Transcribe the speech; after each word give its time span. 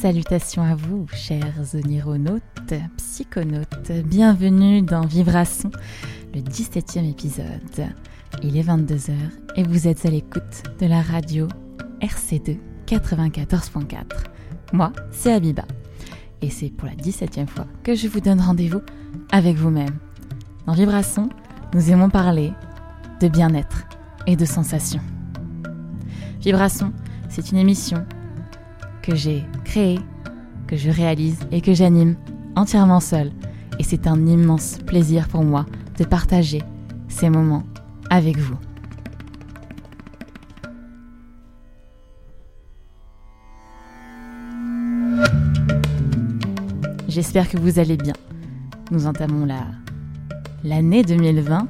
Salutations 0.00 0.62
à 0.62 0.74
vous, 0.74 1.06
chers 1.12 1.74
onironautes, 1.74 2.72
psychonautes. 2.96 3.92
Bienvenue 4.06 4.80
dans 4.80 5.02
Vibration, 5.02 5.70
le 6.34 6.40
17e 6.40 7.06
épisode. 7.06 7.86
Il 8.42 8.56
est 8.56 8.62
22h 8.62 9.12
et 9.56 9.62
vous 9.62 9.88
êtes 9.88 10.06
à 10.06 10.08
l'écoute 10.08 10.62
de 10.80 10.86
la 10.86 11.02
radio 11.02 11.48
RC2 12.00 12.56
94.4. 12.86 14.04
Moi, 14.72 14.90
c'est 15.10 15.34
Abiba. 15.34 15.66
Et 16.40 16.48
c'est 16.48 16.70
pour 16.70 16.88
la 16.88 16.94
17e 16.94 17.46
fois 17.46 17.66
que 17.82 17.94
je 17.94 18.08
vous 18.08 18.20
donne 18.20 18.40
rendez-vous 18.40 18.80
avec 19.32 19.56
vous-même. 19.56 19.98
Dans 20.66 20.72
Vibration, 20.72 21.28
nous 21.74 21.90
aimons 21.90 22.08
parler 22.08 22.54
de 23.20 23.28
bien-être 23.28 23.84
et 24.26 24.36
de 24.36 24.46
sensations. 24.46 25.02
Vibration, 26.40 26.90
c'est 27.28 27.52
une 27.52 27.58
émission 27.58 28.06
que 29.02 29.14
j'ai 29.14 29.44
créée, 29.64 29.98
que 30.66 30.76
je 30.76 30.90
réalise 30.90 31.38
et 31.50 31.60
que 31.60 31.74
j'anime 31.74 32.16
entièrement 32.56 33.00
seule. 33.00 33.32
Et 33.78 33.82
c'est 33.82 34.06
un 34.06 34.26
immense 34.26 34.78
plaisir 34.86 35.28
pour 35.28 35.44
moi 35.44 35.66
de 35.98 36.04
partager 36.04 36.62
ces 37.08 37.30
moments 37.30 37.64
avec 38.10 38.38
vous. 38.38 38.58
J'espère 47.08 47.48
que 47.48 47.58
vous 47.58 47.78
allez 47.78 47.96
bien. 47.96 48.14
Nous 48.90 49.06
entamons 49.06 49.44
la 49.44 49.66
l'année 50.64 51.02
2020 51.02 51.68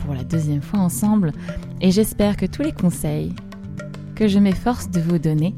pour 0.00 0.14
la 0.14 0.24
deuxième 0.24 0.62
fois 0.62 0.80
ensemble 0.80 1.32
et 1.80 1.90
j'espère 1.90 2.36
que 2.36 2.46
tous 2.46 2.62
les 2.62 2.72
conseils 2.72 3.34
que 4.14 4.28
je 4.28 4.38
m'efforce 4.38 4.90
de 4.90 5.00
vous 5.00 5.18
donner 5.18 5.54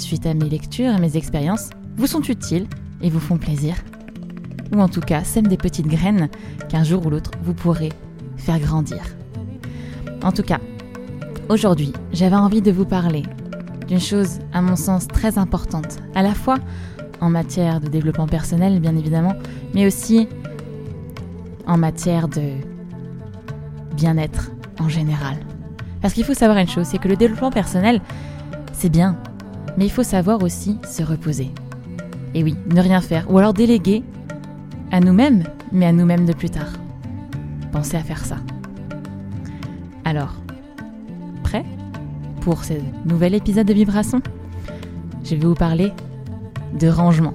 suite 0.00 0.26
à 0.26 0.34
mes 0.34 0.48
lectures 0.48 0.92
et 0.92 1.00
mes 1.00 1.16
expériences 1.16 1.70
vous 1.96 2.06
sont 2.06 2.22
utiles 2.22 2.66
et 3.02 3.10
vous 3.10 3.20
font 3.20 3.38
plaisir. 3.38 3.76
Ou 4.74 4.80
en 4.80 4.88
tout 4.88 5.00
cas 5.00 5.24
sèment 5.24 5.48
des 5.48 5.56
petites 5.56 5.86
graines 5.86 6.28
qu'un 6.68 6.84
jour 6.84 7.04
ou 7.06 7.10
l'autre 7.10 7.32
vous 7.42 7.54
pourrez 7.54 7.90
faire 8.36 8.58
grandir. 8.58 9.02
En 10.22 10.32
tout 10.32 10.42
cas, 10.42 10.60
aujourd'hui, 11.48 11.92
j'avais 12.12 12.36
envie 12.36 12.62
de 12.62 12.70
vous 12.70 12.84
parler 12.84 13.22
d'une 13.88 14.00
chose 14.00 14.38
à 14.52 14.62
mon 14.62 14.76
sens 14.76 15.08
très 15.08 15.38
importante, 15.38 15.98
à 16.14 16.22
la 16.22 16.34
fois 16.34 16.58
en 17.20 17.28
matière 17.28 17.80
de 17.80 17.88
développement 17.88 18.26
personnel 18.26 18.80
bien 18.80 18.96
évidemment, 18.96 19.34
mais 19.74 19.86
aussi 19.86 20.28
en 21.66 21.76
matière 21.76 22.28
de 22.28 22.52
bien-être 23.96 24.50
en 24.78 24.88
général. 24.88 25.36
Parce 26.00 26.14
qu'il 26.14 26.24
faut 26.24 26.34
savoir 26.34 26.58
une 26.58 26.68
chose, 26.68 26.86
c'est 26.86 26.98
que 26.98 27.08
le 27.08 27.16
développement 27.16 27.50
personnel, 27.50 28.00
c'est 28.72 28.88
bien, 28.88 29.18
mais 29.76 29.86
il 29.86 29.90
faut 29.90 30.02
savoir 30.02 30.42
aussi 30.42 30.78
se 30.88 31.02
reposer. 31.02 31.50
Et 32.34 32.42
oui, 32.42 32.56
ne 32.72 32.80
rien 32.80 33.00
faire, 33.00 33.30
ou 33.30 33.38
alors 33.38 33.54
déléguer 33.54 34.02
à 34.90 35.00
nous-mêmes, 35.00 35.44
mais 35.72 35.86
à 35.86 35.92
nous-mêmes 35.92 36.26
de 36.26 36.32
plus 36.32 36.50
tard. 36.50 36.72
Pensez 37.72 37.96
à 37.96 38.02
faire 38.02 38.24
ça. 38.24 38.36
Alors, 40.04 40.34
prêt 41.42 41.64
pour 42.40 42.64
ce 42.64 42.74
nouvel 43.04 43.34
épisode 43.34 43.66
de 43.66 43.74
Vibration 43.74 44.22
Je 45.24 45.34
vais 45.34 45.46
vous 45.46 45.54
parler 45.54 45.92
de 46.78 46.88
rangement. 46.88 47.34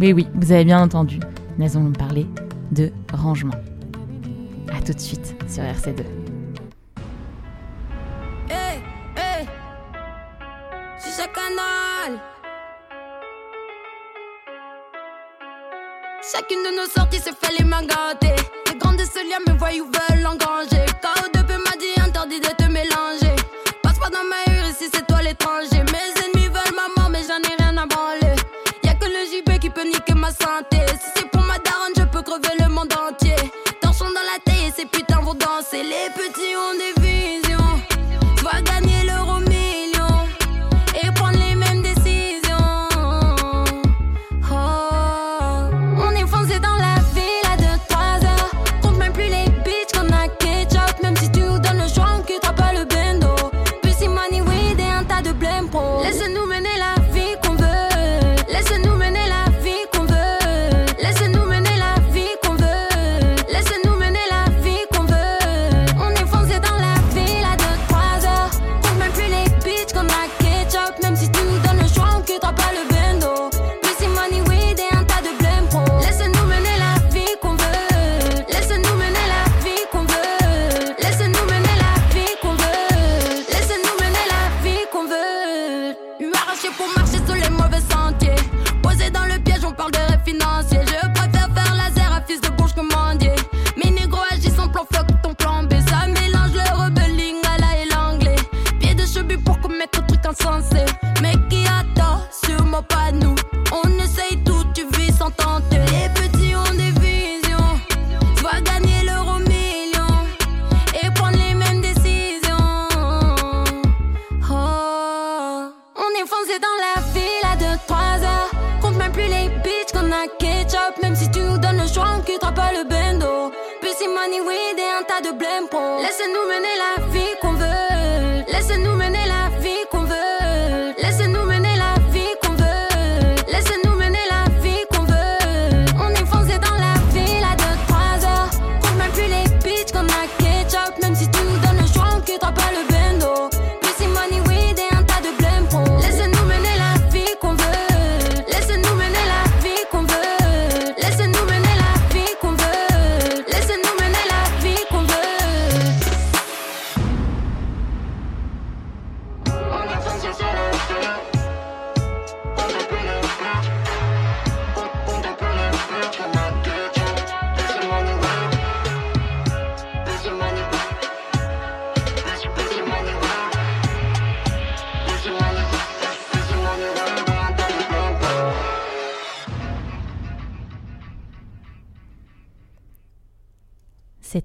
Mais 0.00 0.12
oui, 0.12 0.26
vous 0.34 0.52
avez 0.52 0.64
bien 0.64 0.82
entendu, 0.82 1.20
nous 1.58 1.76
allons 1.76 1.92
parler 1.92 2.26
de 2.72 2.90
rangement. 3.12 3.54
A 4.72 4.80
tout 4.80 4.92
de 4.92 5.00
suite 5.00 5.34
sur 5.48 5.62
RC2. 5.62 6.21
Chacune 16.32 16.62
de 16.62 16.74
nos 16.74 16.88
sorties 16.88 17.18
se 17.18 17.28
fait 17.28 17.52
les 17.58 17.64
mains 17.64 17.82
gâtées. 17.82 18.34
Les 18.66 18.78
grands 18.78 18.94
de 18.94 19.04
ce 19.04 19.18
lien 19.28 19.38
me 19.46 19.58
voient 19.58 19.68
ou 19.74 19.84
veulent 19.84 20.26
engranger. 20.26 20.86
KO2P 21.02 21.58
m'a 21.58 21.76
dit 21.76 22.00
interdit 22.00 22.40
de 22.40 22.48
te 22.48 22.64
mélanger. 22.70 23.36
Passe 23.82 23.98
pas 23.98 24.08
dans 24.08 24.24
ma 24.24 24.40
rue 24.46 24.70
ici, 24.70 24.88
c'est 24.90 25.06
toi 25.06 25.20
l'étranger. 25.20 25.84
Mes 25.92 26.22
ennemis 26.24 26.48
veulent 26.48 26.74
ma 26.74 26.88
mort, 27.02 27.10
mais 27.10 27.20
j'en 27.28 27.36
ai 27.36 27.54
rien 27.62 27.76
à 27.76 27.84
branler. 27.84 28.34
Y'a 28.82 28.94
que 28.94 29.04
le 29.04 29.26
JB 29.30 29.58
qui 29.58 29.68
peut 29.68 29.84
niquer 29.84 30.14
ma 30.14 30.30
santé. 30.30 30.78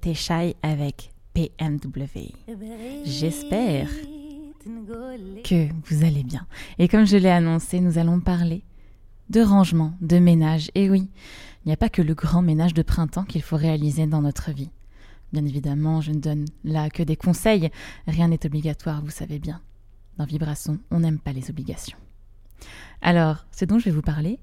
C'était 0.00 0.14
Shy 0.14 0.54
avec 0.62 1.12
PMW. 1.34 2.30
J'espère 3.04 3.88
que 5.42 5.68
vous 5.86 6.04
allez 6.04 6.22
bien. 6.22 6.46
Et 6.78 6.86
comme 6.86 7.04
je 7.04 7.16
l'ai 7.16 7.30
annoncé, 7.30 7.80
nous 7.80 7.98
allons 7.98 8.20
parler 8.20 8.62
de 9.28 9.40
rangement, 9.40 9.94
de 10.00 10.20
ménage. 10.20 10.70
Et 10.76 10.88
oui, 10.88 11.08
il 11.64 11.68
n'y 11.68 11.72
a 11.72 11.76
pas 11.76 11.88
que 11.88 12.00
le 12.00 12.14
grand 12.14 12.42
ménage 12.42 12.74
de 12.74 12.82
printemps 12.82 13.24
qu'il 13.24 13.42
faut 13.42 13.56
réaliser 13.56 14.06
dans 14.06 14.22
notre 14.22 14.52
vie. 14.52 14.70
Bien 15.32 15.44
évidemment, 15.44 16.00
je 16.00 16.12
ne 16.12 16.20
donne 16.20 16.44
là 16.62 16.90
que 16.90 17.02
des 17.02 17.16
conseils, 17.16 17.68
rien 18.06 18.28
n'est 18.28 18.46
obligatoire, 18.46 19.02
vous 19.02 19.10
savez 19.10 19.40
bien. 19.40 19.60
Dans 20.16 20.26
Vibration, 20.26 20.78
on 20.92 21.00
n'aime 21.00 21.18
pas 21.18 21.32
les 21.32 21.50
obligations. 21.50 21.98
Alors, 23.02 23.46
ce 23.50 23.64
dont 23.64 23.80
je 23.80 23.86
vais 23.86 23.90
vous 23.90 24.02
parler 24.02 24.38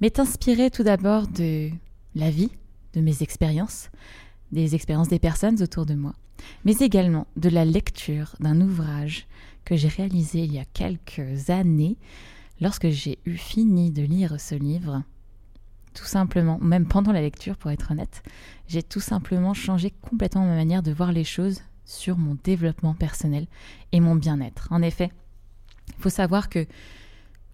m'est 0.00 0.18
inspiré 0.18 0.72
tout 0.72 0.82
d'abord 0.82 1.28
de 1.28 1.70
la 2.16 2.30
vie, 2.30 2.50
de 2.94 3.00
mes 3.00 3.22
expériences, 3.22 3.90
des 4.52 4.74
expériences 4.74 5.08
des 5.08 5.18
personnes 5.18 5.62
autour 5.62 5.86
de 5.86 5.94
moi, 5.94 6.14
mais 6.64 6.76
également 6.76 7.26
de 7.36 7.48
la 7.48 7.64
lecture 7.64 8.34
d'un 8.40 8.60
ouvrage 8.60 9.26
que 9.64 9.76
j'ai 9.76 9.88
réalisé 9.88 10.40
il 10.40 10.52
y 10.52 10.58
a 10.58 10.64
quelques 10.64 11.50
années 11.50 11.96
lorsque 12.60 12.88
j'ai 12.88 13.18
eu 13.26 13.36
fini 13.36 13.90
de 13.90 14.02
lire 14.02 14.40
ce 14.40 14.54
livre. 14.54 15.02
Tout 15.94 16.04
simplement, 16.04 16.58
même 16.60 16.86
pendant 16.86 17.12
la 17.12 17.20
lecture 17.20 17.56
pour 17.56 17.70
être 17.70 17.90
honnête, 17.90 18.22
j'ai 18.68 18.82
tout 18.82 19.00
simplement 19.00 19.54
changé 19.54 19.90
complètement 19.90 20.44
ma 20.44 20.54
manière 20.54 20.82
de 20.82 20.92
voir 20.92 21.12
les 21.12 21.24
choses 21.24 21.60
sur 21.84 22.18
mon 22.18 22.36
développement 22.44 22.94
personnel 22.94 23.46
et 23.92 24.00
mon 24.00 24.14
bien-être. 24.14 24.68
En 24.70 24.82
effet, 24.82 25.10
il 25.88 26.02
faut 26.02 26.10
savoir 26.10 26.48
que 26.48 26.66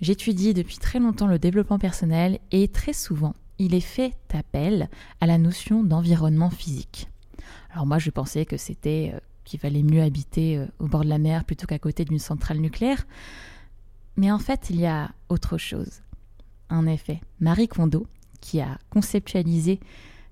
j'étudie 0.00 0.54
depuis 0.54 0.78
très 0.78 0.98
longtemps 0.98 1.28
le 1.28 1.38
développement 1.38 1.78
personnel 1.78 2.38
et 2.50 2.68
très 2.68 2.92
souvent, 2.92 3.34
il 3.58 3.74
est 3.74 3.80
fait 3.80 4.14
appel 4.32 4.88
à 5.20 5.26
la 5.26 5.38
notion 5.38 5.84
d'environnement 5.84 6.50
physique. 6.50 7.08
Alors 7.70 7.86
moi, 7.86 7.98
je 7.98 8.10
pensais 8.10 8.44
que 8.44 8.56
c'était 8.56 9.12
euh, 9.14 9.18
qu'il 9.44 9.60
valait 9.60 9.82
mieux 9.82 10.02
habiter 10.02 10.56
euh, 10.56 10.66
au 10.78 10.86
bord 10.86 11.04
de 11.04 11.08
la 11.08 11.18
mer 11.18 11.44
plutôt 11.44 11.66
qu'à 11.66 11.78
côté 11.78 12.04
d'une 12.04 12.18
centrale 12.18 12.58
nucléaire. 12.58 13.06
Mais 14.16 14.30
en 14.30 14.38
fait, 14.38 14.70
il 14.70 14.80
y 14.80 14.86
a 14.86 15.10
autre 15.28 15.58
chose. 15.58 16.02
En 16.70 16.86
effet, 16.86 17.20
Marie 17.40 17.68
Kondo, 17.68 18.06
qui 18.40 18.60
a 18.60 18.78
conceptualisé 18.90 19.80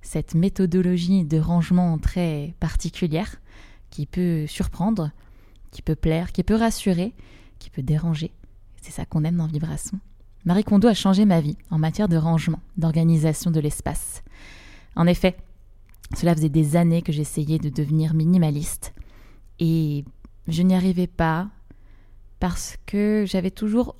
cette 0.03 0.35
méthodologie 0.35 1.25
de 1.25 1.39
rangement 1.39 1.99
très 1.99 2.55
particulière, 2.61 3.41
qui 3.91 4.07
peut 4.07 4.47
surprendre, 4.47 5.11
qui 5.71 5.83
peut 5.83 5.95
plaire, 5.97 6.33
qui 6.33 6.43
peut 6.43 6.55
rassurer, 6.55 7.13
qui 7.59 7.71
peut 7.71 7.83
déranger. 7.83 8.33
C'est 8.81 8.93
ça 8.93 9.05
qu'on 9.05 9.25
aime 9.25 9.37
dans 9.37 9.47
Vibration. 9.47 9.99
Marie 10.45 10.65
Kondo 10.65 10.89
a 10.89 10.95
changé 10.95 11.25
ma 11.25 11.41
vie 11.41 11.57
en 11.71 11.79
matière 11.79 12.09
de 12.09 12.17
rangement, 12.17 12.59
d'organisation 12.77 13.53
de 13.53 13.61
l'espace. 13.61 14.25
En 14.97 15.07
effet, 15.07 15.37
cela 16.17 16.35
faisait 16.35 16.49
des 16.49 16.75
années 16.75 17.03
que 17.03 17.13
j'essayais 17.13 17.59
de 17.59 17.69
devenir 17.69 18.13
minimaliste 18.13 18.93
et 19.61 20.05
je 20.49 20.63
n'y 20.63 20.75
arrivais 20.75 21.07
pas 21.07 21.49
parce 22.41 22.77
que 22.87 23.25
j'avais 23.25 23.53
toujours 23.53 23.95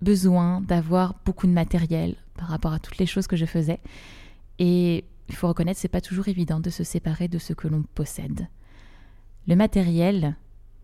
besoin 0.00 0.62
d'avoir 0.62 1.16
beaucoup 1.26 1.46
de 1.46 1.52
matériel 1.52 2.16
par 2.38 2.48
rapport 2.48 2.72
à 2.72 2.78
toutes 2.78 2.96
les 2.96 3.06
choses 3.06 3.26
que 3.26 3.36
je 3.36 3.44
faisais 3.44 3.80
et 4.58 5.04
il 5.28 5.34
faut 5.34 5.48
reconnaître 5.48 5.78
c'est 5.78 5.88
pas 5.88 6.00
toujours 6.00 6.28
évident 6.28 6.60
de 6.60 6.70
se 6.70 6.82
séparer 6.82 7.28
de 7.28 7.38
ce 7.38 7.52
que 7.52 7.68
l'on 7.68 7.82
possède. 7.82 8.48
Le 9.46 9.54
matériel, 9.54 10.34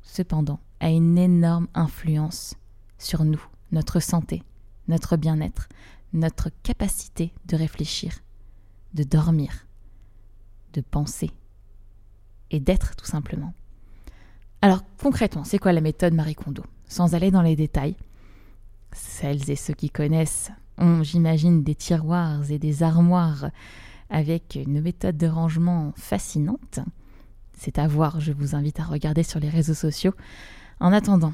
cependant, 0.02 0.60
a 0.80 0.90
une 0.90 1.16
énorme 1.16 1.68
influence 1.74 2.54
sur 2.98 3.24
nous, 3.24 3.42
notre 3.72 4.00
santé, 4.00 4.42
notre 4.88 5.16
bien-être, 5.16 5.68
notre 6.12 6.50
capacité 6.62 7.32
de 7.46 7.56
réfléchir, 7.56 8.20
de 8.94 9.02
dormir, 9.02 9.66
de 10.72 10.80
penser 10.80 11.30
et 12.50 12.60
d'être 12.60 12.94
tout 12.96 13.06
simplement. 13.06 13.54
Alors 14.62 14.82
concrètement, 14.98 15.44
c'est 15.44 15.58
quoi 15.58 15.72
la 15.72 15.80
méthode 15.80 16.14
Marie 16.14 16.34
Kondo? 16.34 16.64
Sans 16.86 17.14
aller 17.14 17.30
dans 17.30 17.42
les 17.42 17.56
détails, 17.56 17.96
celles 18.92 19.50
et 19.50 19.56
ceux 19.56 19.74
qui 19.74 19.90
connaissent 19.90 20.50
ont, 20.78 21.02
j'imagine, 21.02 21.62
des 21.62 21.74
tiroirs 21.74 22.50
et 22.50 22.58
des 22.58 22.82
armoires 22.82 23.50
avec 24.10 24.56
une 24.56 24.80
méthode 24.80 25.16
de 25.16 25.26
rangement 25.26 25.92
fascinante. 25.96 26.80
C'est 27.56 27.78
à 27.78 27.86
voir, 27.86 28.20
je 28.20 28.32
vous 28.32 28.54
invite 28.54 28.80
à 28.80 28.84
regarder 28.84 29.22
sur 29.22 29.40
les 29.40 29.48
réseaux 29.48 29.74
sociaux. 29.74 30.14
En 30.80 30.92
attendant, 30.92 31.32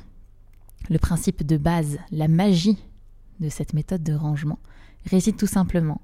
le 0.89 0.99
principe 0.99 1.45
de 1.45 1.57
base, 1.57 1.99
la 2.11 2.29
magie 2.29 2.79
de 3.41 3.49
cette 3.49 3.73
méthode 3.73 4.03
de 4.03 4.15
rangement 4.15 4.59
réside 5.07 5.37
tout 5.37 5.47
simplement 5.47 6.01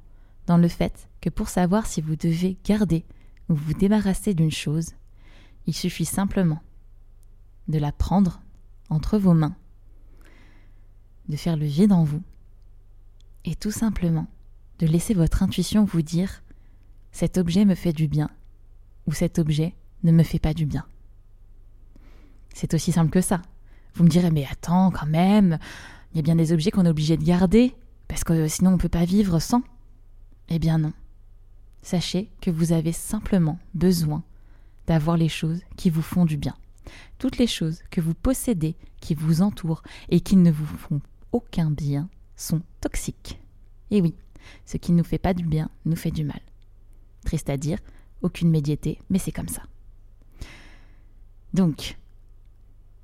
dans 0.46 0.56
le 0.56 0.68
fait 0.68 1.08
que 1.20 1.30
pour 1.30 1.48
savoir 1.48 1.86
si 1.86 2.00
vous 2.00 2.16
devez 2.16 2.56
garder 2.64 3.04
ou 3.48 3.54
vous 3.54 3.74
débarrasser 3.74 4.34
d'une 4.34 4.50
chose, 4.50 4.94
il 5.66 5.74
suffit 5.74 6.04
simplement 6.04 6.62
de 7.68 7.78
la 7.78 7.92
prendre 7.92 8.40
entre 8.88 9.18
vos 9.18 9.34
mains, 9.34 9.56
de 11.28 11.36
faire 11.36 11.56
le 11.56 11.66
vide 11.66 11.92
en 11.92 12.04
vous, 12.04 12.22
et 13.44 13.54
tout 13.54 13.70
simplement 13.70 14.28
de 14.78 14.86
laisser 14.86 15.14
votre 15.14 15.42
intuition 15.42 15.84
vous 15.84 16.02
dire 16.02 16.42
cet 17.12 17.38
objet 17.38 17.64
me 17.64 17.74
fait 17.74 17.92
du 17.92 18.08
bien 18.08 18.30
ou 19.06 19.12
cet 19.12 19.38
objet 19.38 19.74
ne 20.02 20.12
me 20.12 20.22
fait 20.22 20.38
pas 20.38 20.54
du 20.54 20.66
bien. 20.66 20.84
C'est 22.52 22.74
aussi 22.74 22.92
simple 22.92 23.10
que 23.10 23.20
ça. 23.20 23.42
Vous 23.94 24.04
me 24.04 24.08
direz 24.08 24.30
mais 24.30 24.46
attends 24.50 24.90
quand 24.90 25.06
même, 25.06 25.58
il 26.16 26.20
y 26.20 26.20
a 26.20 26.22
bien 26.22 26.36
des 26.36 26.54
objets 26.54 26.70
qu'on 26.70 26.86
est 26.86 26.88
obligé 26.88 27.18
de 27.18 27.24
garder 27.24 27.74
parce 28.08 28.24
que 28.24 28.48
sinon 28.48 28.70
on 28.70 28.72
ne 28.76 28.78
peut 28.78 28.88
pas 28.88 29.04
vivre 29.04 29.38
sans. 29.38 29.62
Eh 30.48 30.58
bien 30.58 30.78
non. 30.78 30.94
Sachez 31.82 32.30
que 32.40 32.50
vous 32.50 32.72
avez 32.72 32.92
simplement 32.92 33.58
besoin 33.74 34.24
d'avoir 34.86 35.18
les 35.18 35.28
choses 35.28 35.60
qui 35.76 35.90
vous 35.90 36.00
font 36.00 36.24
du 36.24 36.38
bien. 36.38 36.56
Toutes 37.18 37.36
les 37.36 37.46
choses 37.46 37.82
que 37.90 38.00
vous 38.00 38.14
possédez, 38.14 38.76
qui 39.02 39.14
vous 39.14 39.42
entourent 39.42 39.82
et 40.08 40.20
qui 40.20 40.36
ne 40.36 40.50
vous 40.50 40.64
font 40.64 41.02
aucun 41.32 41.70
bien 41.70 42.08
sont 42.34 42.62
toxiques. 42.80 43.38
Et 43.90 44.00
oui, 44.00 44.14
ce 44.64 44.78
qui 44.78 44.92
ne 44.92 44.96
nous 44.96 45.04
fait 45.04 45.18
pas 45.18 45.34
du 45.34 45.44
bien 45.44 45.68
nous 45.84 45.96
fait 45.96 46.12
du 46.12 46.24
mal. 46.24 46.40
Triste 47.26 47.50
à 47.50 47.58
dire, 47.58 47.78
aucune 48.22 48.48
médiété, 48.48 49.02
mais 49.10 49.18
c'est 49.18 49.32
comme 49.32 49.48
ça. 49.48 49.64
Donc, 51.52 51.98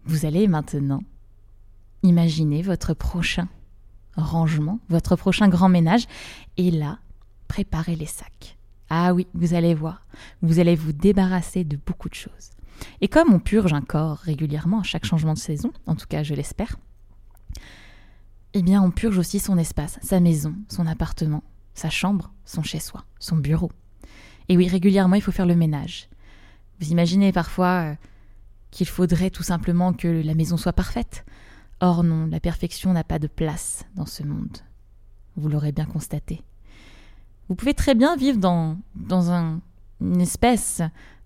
vous 0.07 0.25
allez 0.25 0.49
maintenant 0.49 1.03
imaginer 2.03 2.63
votre 2.63 2.95
prochain 2.95 3.49
rangement, 4.17 4.81
votre 4.89 5.17
prochain 5.17 5.49
grand 5.49 5.69
ménage, 5.69 6.07
et 6.57 6.71
là, 6.71 6.99
préparez 7.49 7.97
les 7.97 8.07
sacs. 8.07 8.59
Ah 8.91 9.15
oui, 9.15 9.27
vous 9.35 9.55
allez 9.55 9.75
voir, 9.75 10.07
vous 10.43 10.59
allez 10.59 10.77
vous 10.77 10.93
débarrasser 10.93 11.65
de 11.65 11.77
beaucoup 11.77 12.09
de 12.09 12.15
choses. 12.15 12.51
Et 13.01 13.09
comme 13.09 13.33
on 13.33 13.39
purge 13.39 13.73
un 13.73 13.81
corps 13.81 14.19
régulièrement 14.19 14.81
à 14.81 14.83
chaque 14.83 15.05
changement 15.05 15.35
de 15.35 15.39
saison, 15.39 15.73
en 15.87 15.95
tout 15.95 16.07
cas 16.07 16.23
je 16.23 16.35
l'espère, 16.35 16.77
eh 18.55 18.63
bien 18.63 18.83
on 18.83 18.91
purge 18.91 19.19
aussi 19.19 19.39
son 19.39 19.57
espace, 19.57 19.99
sa 20.03 20.21
maison, 20.21 20.55
son 20.69 20.87
appartement, 20.87 21.43
sa 21.75 21.89
chambre, 21.89 22.33
son 22.45 22.63
chez-soi, 22.63 23.05
son 23.19 23.37
bureau. 23.37 23.71
Et 24.49 24.57
oui, 24.57 24.69
régulièrement 24.69 25.15
il 25.15 25.23
faut 25.23 25.33
faire 25.33 25.47
le 25.47 25.57
ménage. 25.57 26.09
Vous 26.81 26.91
imaginez 26.91 27.33
parfois 27.33 27.93
euh, 27.93 27.95
qu'il 28.71 28.89
faudrait 28.89 29.31
tout 29.31 29.43
simplement 29.43 29.93
que 29.93 30.09
la 30.09 30.35
maison 30.35 30.57
soit 30.57 30.73
parfaite. 30.73 31.25
Or 31.83 32.05
non, 32.05 32.27
la 32.27 32.39
perfection 32.39 32.93
n'a 32.93 33.03
pas 33.03 33.19
de 33.19 33.27
place 33.27 33.85
dans 33.97 34.07
ce 34.07 34.23
monde. 34.23 34.59
Vous 35.37 35.49
l'aurez 35.49 35.73
bien 35.73 35.85
constaté. 35.85 36.41
Vous 37.49 37.57
pouvez 37.57 37.75
très 37.75 37.97
bien 37.97 38.15
vivre 38.15 38.39
dans, 38.39 38.79
dans 38.95 39.33
un, 39.33 39.61
une 40.01 40.21
espèce 40.21 40.81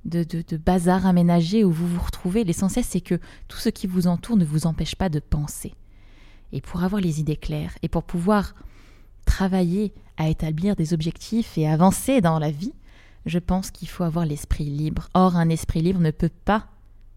de, 0.07 0.25
de, 0.25 0.57
bazar 0.57 1.05
aménagé 1.05 1.63
où 1.63 1.71
vous 1.71 1.87
vous 1.87 2.01
retrouvez. 2.01 2.43
L'essentiel, 2.43 2.87
c'est 2.87 3.03
que 3.03 3.21
tout 3.49 3.59
ce 3.59 3.69
qui 3.69 3.87
vous 3.87 4.07
entoure 4.07 4.39
ne 4.39 4.47
vous 4.47 4.67
empêche 4.67 4.95
pas 4.95 5.11
de 5.11 5.21
penser. 5.21 5.75
Et 6.53 6.63
pour 6.63 6.83
avoir 6.83 7.03
les 7.03 7.21
idées 7.21 7.37
claires 7.37 7.77
et 7.83 7.89
pour 7.91 8.05
pouvoir 8.05 8.55
travailler 9.27 9.93
à 10.17 10.31
établir 10.31 10.75
des 10.75 10.95
objectifs 10.95 11.59
et 11.59 11.69
avancer 11.69 12.23
dans 12.23 12.39
la 12.39 12.51
vie, 12.51 12.73
je 13.27 13.39
pense 13.39 13.71
qu'il 13.71 13.89
faut 13.89 14.05
avoir 14.05 14.25
l'esprit 14.25 14.65
libre. 14.65 15.11
Or, 15.13 15.37
un 15.37 15.51
esprit 15.51 15.83
libre 15.83 16.01
ne 16.01 16.13
peut 16.13 16.31
pas 16.47 16.69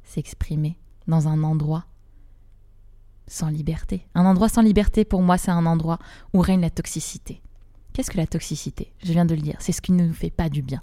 s'exprimer 0.04 0.78
dans 1.08 1.30
un 1.30 1.42
endroit 1.44 1.86
sans 3.30 3.48
liberté. 3.48 4.06
Un 4.16 4.26
endroit 4.26 4.50
sans 4.50 4.62
liberté, 4.62 5.06
pour 5.06 5.22
moi, 5.22 5.38
c'est 5.38 5.52
un 5.52 5.66
endroit 5.66 6.00
où 6.34 6.42
règne 6.42 6.62
la 6.62 6.70
toxicité. 6.70 7.42
Qu'est-ce 7.94 8.12
que 8.12 8.18
la 8.18 8.28
toxicité? 8.28 8.94
Je 9.04 9.14
viens 9.14 9.26
de 9.26 9.36
le 9.36 9.42
dire, 9.42 9.58
c'est 9.60 9.72
ce 9.72 9.82
qui 9.82 9.92
ne 9.92 10.06
nous 10.06 10.14
fait 10.14 10.30
pas 10.30 10.50
du 10.50 10.62
bien. 10.62 10.82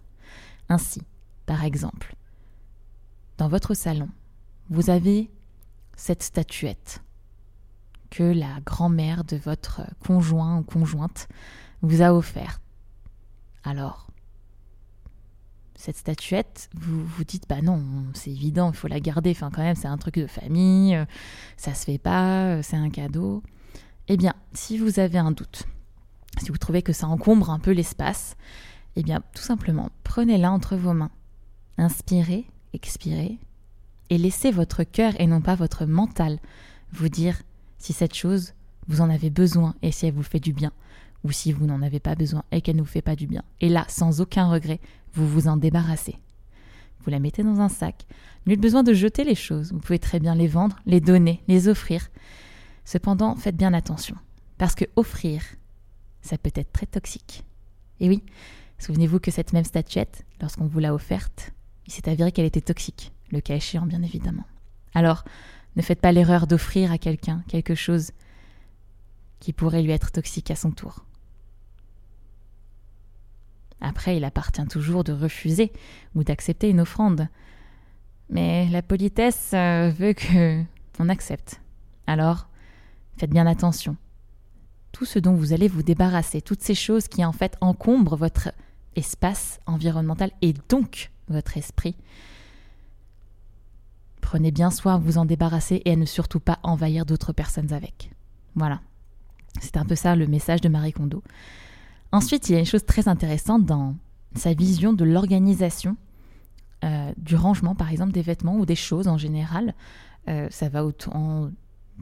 Ainsi, 0.69 1.03
par 1.45 1.65
exemple, 1.65 2.15
dans 3.39 3.49
votre 3.49 3.75
salon, 3.75 4.09
vous 4.71 4.91
avez 4.91 5.31
cette 5.97 6.23
statuette 6.23 7.03
que 8.11 8.23
la 8.23 8.61
grand-mère 8.65 9.25
de 9.25 9.37
votre 9.37 9.83
conjoint 10.01 10.59
ou 10.59 10.63
conjointe 10.63 11.29
vous 11.83 12.03
a 12.03 12.13
offerte. 12.13 12.63
Alors, 13.65 14.07
cette 15.77 15.97
statuette, 15.97 16.71
vous 16.75 17.05
vous 17.05 17.25
dites, 17.25 17.45
bah 17.49 17.63
non, 17.63 17.83
c'est 18.15 18.31
évident, 18.31 18.71
il 18.71 18.77
faut 18.77 18.89
la 18.89 19.01
garder, 19.01 19.31
enfin 19.31 19.51
quand 19.53 19.63
même, 19.63 19.77
c'est 19.77 19.89
un 19.89 19.99
truc 19.99 20.19
de 20.19 20.27
famille, 20.27 20.95
euh, 20.95 21.05
ça 21.57 21.75
se 21.75 21.85
fait 21.85 21.99
pas, 21.99 22.45
euh, 22.47 22.61
c'est 22.63 22.77
un 22.77 22.91
cadeau. 22.91 23.43
Eh 24.09 24.17
bien, 24.17 24.35
si 24.53 24.79
vous 24.79 24.99
avez 24.99 25.19
un 25.19 25.33
doute, 25.33 25.65
si 26.39 26.51
vous 26.51 26.59
trouvez 26.59 26.83
que 26.83 26.93
ça 26.93 27.07
encombre 27.09 27.51
un 27.51 27.59
peu 27.59 27.73
l'espace, 27.73 28.37
eh 28.97 29.03
bien, 29.03 29.23
tout 29.35 29.43
simplement, 29.43 29.91
prenez-la 30.05 30.51
entre 30.51 30.77
vos 30.77 30.95
mains. 30.95 31.11
Inspirez, 31.79 32.47
expirez, 32.73 33.39
et 34.11 34.19
laissez 34.19 34.51
votre 34.51 34.85
cœur 34.85 35.13
et 35.21 35.27
non 35.27 35.41
pas 35.41 35.55
votre 35.55 35.85
mental 35.85 36.39
vous 36.93 37.09
dire 37.09 37.43
si 37.79 37.93
cette 37.93 38.15
chose, 38.15 38.55
vous 38.89 39.01
en 39.01 39.11
avez 39.11 39.31
besoin 39.31 39.75
et 39.83 39.93
si 39.93 40.07
elle 40.07 40.15
vous 40.15 40.23
fait 40.23 40.41
du 40.41 40.53
bien, 40.53 40.73
ou 41.27 41.33
si 41.33 41.53
vous 41.53 41.67
n'en 41.67 41.83
avez 41.83 41.99
pas 41.99 42.15
besoin 42.15 42.45
et 42.53 42.61
qu'elle 42.61 42.77
ne 42.77 42.83
vous 42.83 42.87
fait 42.87 43.03
pas 43.03 43.17
du 43.17 43.27
bien. 43.27 43.43
Et 43.61 43.69
là, 43.69 43.85
sans 43.89 44.21
aucun 44.21 44.49
regret, 44.49 44.81
vous 45.13 45.29
vous 45.29 45.49
en 45.49 45.57
débarrassez. 45.57 46.17
Vous 47.01 47.11
la 47.11 47.19
mettez 47.19 47.43
dans 47.43 47.61
un 47.61 47.69
sac. 47.69 48.07
Nul 48.47 48.61
besoin 48.61 48.85
de 48.85 48.93
jeter 48.93 49.25
les 49.25 49.35
choses. 49.35 49.73
Vous 49.73 49.81
pouvez 49.81 49.99
très 49.99 50.21
bien 50.21 50.35
les 50.35 50.47
vendre, 50.47 50.77
les 50.87 51.01
donner, 51.01 51.43
les 51.49 51.69
offrir. 51.69 52.09
Cependant, 52.85 53.35
faites 53.35 53.57
bien 53.57 53.75
attention. 53.75 54.17
Parce 54.57 54.75
que 54.75 54.85
offrir, 54.95 55.43
ça 56.23 56.39
peut 56.39 56.53
être 56.55 56.73
très 56.73 56.87
toxique. 56.87 57.43
Et 57.99 58.09
oui, 58.09 58.23
souvenez-vous 58.79 59.19
que 59.19 59.31
cette 59.31 59.53
même 59.53 59.65
statuette, 59.65 60.25
lorsqu'on 60.41 60.67
vous 60.67 60.79
l'a 60.79 60.95
offerte, 60.95 61.53
il 61.87 61.93
s'est 61.93 62.09
avéré 62.09 62.31
qu'elle 62.31 62.47
était 62.47 62.61
toxique, 62.61 63.13
le 63.31 63.41
cas 63.41 63.57
échéant 63.57 63.87
bien 63.87 64.03
évidemment. 64.03 64.47
Alors, 64.95 65.25
ne 65.75 65.83
faites 65.83 66.01
pas 66.01 66.13
l'erreur 66.13 66.47
d'offrir 66.47 66.93
à 66.93 66.99
quelqu'un 66.99 67.43
quelque 67.49 67.75
chose 67.75 68.13
qui 69.41 69.53
pourrait 69.53 69.83
lui 69.83 69.93
être 69.93 70.11
toxique 70.11 70.51
à 70.51 70.57
son 70.57 70.71
tour. 70.71 71.06
Après, 73.81 74.17
il 74.17 74.25
appartient 74.25 74.67
toujours 74.67 75.05
de 75.05 75.13
refuser 75.13 75.73
ou 76.15 76.25
d'accepter 76.25 76.71
une 76.71 76.81
offrande. 76.81 77.29
Mais 78.31 78.69
la 78.71 78.83
politesse 78.83 79.51
euh, 79.55 79.91
veut 79.91 80.15
que 80.15 80.63
on 80.99 81.09
accepte. 81.09 81.61
Alors, 82.07 82.49
faites 83.17 83.31
bien 83.31 83.47
attention. 83.47 83.97
Tout 84.93 85.05
ce 85.05 85.19
dont 85.19 85.35
vous 85.35 85.53
allez 85.53 85.69
vous 85.69 85.83
débarrasser, 85.83 86.41
toutes 86.41 86.63
ces 86.63 86.75
choses 86.75 87.09
qui 87.09 87.25
en 87.25 87.33
fait 87.33 87.57
encombrent 87.61 88.17
votre 88.17 88.51
espace 88.97 89.61
environnemental 89.67 90.31
et 90.41 90.55
donc 90.71 91.11
votre 91.29 91.59
esprit, 91.59 91.97
prenez 94.23 94.51
bien 94.51 94.71
soin 94.71 94.99
de 94.99 95.05
vous 95.05 95.19
en 95.19 95.27
débarrasser 95.27 95.83
et 95.85 95.93
à 95.93 95.97
ne 95.97 96.07
surtout 96.07 96.41
pas 96.41 96.59
envahir 96.63 97.05
d'autres 97.05 97.33
personnes 97.33 97.73
avec. 97.73 98.11
Voilà. 98.55 98.81
C'est 99.61 99.77
un 99.77 99.85
peu 99.85 99.95
ça 99.95 100.17
le 100.17 100.27
message 100.27 100.61
de 100.61 100.69
Marie 100.69 100.93
Kondo. 100.93 101.23
Ensuite, 102.13 102.49
il 102.49 102.53
y 102.53 102.57
a 102.57 102.59
une 102.59 102.67
chose 102.67 102.85
très 102.85 103.09
intéressante 103.09 103.65
dans 103.65 103.97
sa 104.35 104.55
vision 104.55 104.93
de 104.93 105.05
l'organisation 105.05 105.97
euh, 106.85 107.13
du 107.17 107.37
rangement, 107.37 107.75
par 107.75 107.91
exemple, 107.91 108.13
des 108.13 108.23
vêtements 108.23 108.57
ou 108.57 108.67
des 108.67 108.77
choses 108.77 109.09
en 109.09 109.19
général. 109.19 109.75
Euh, 110.29 110.49
ça 110.51 110.69
va 110.69 110.85
autant 110.85 111.51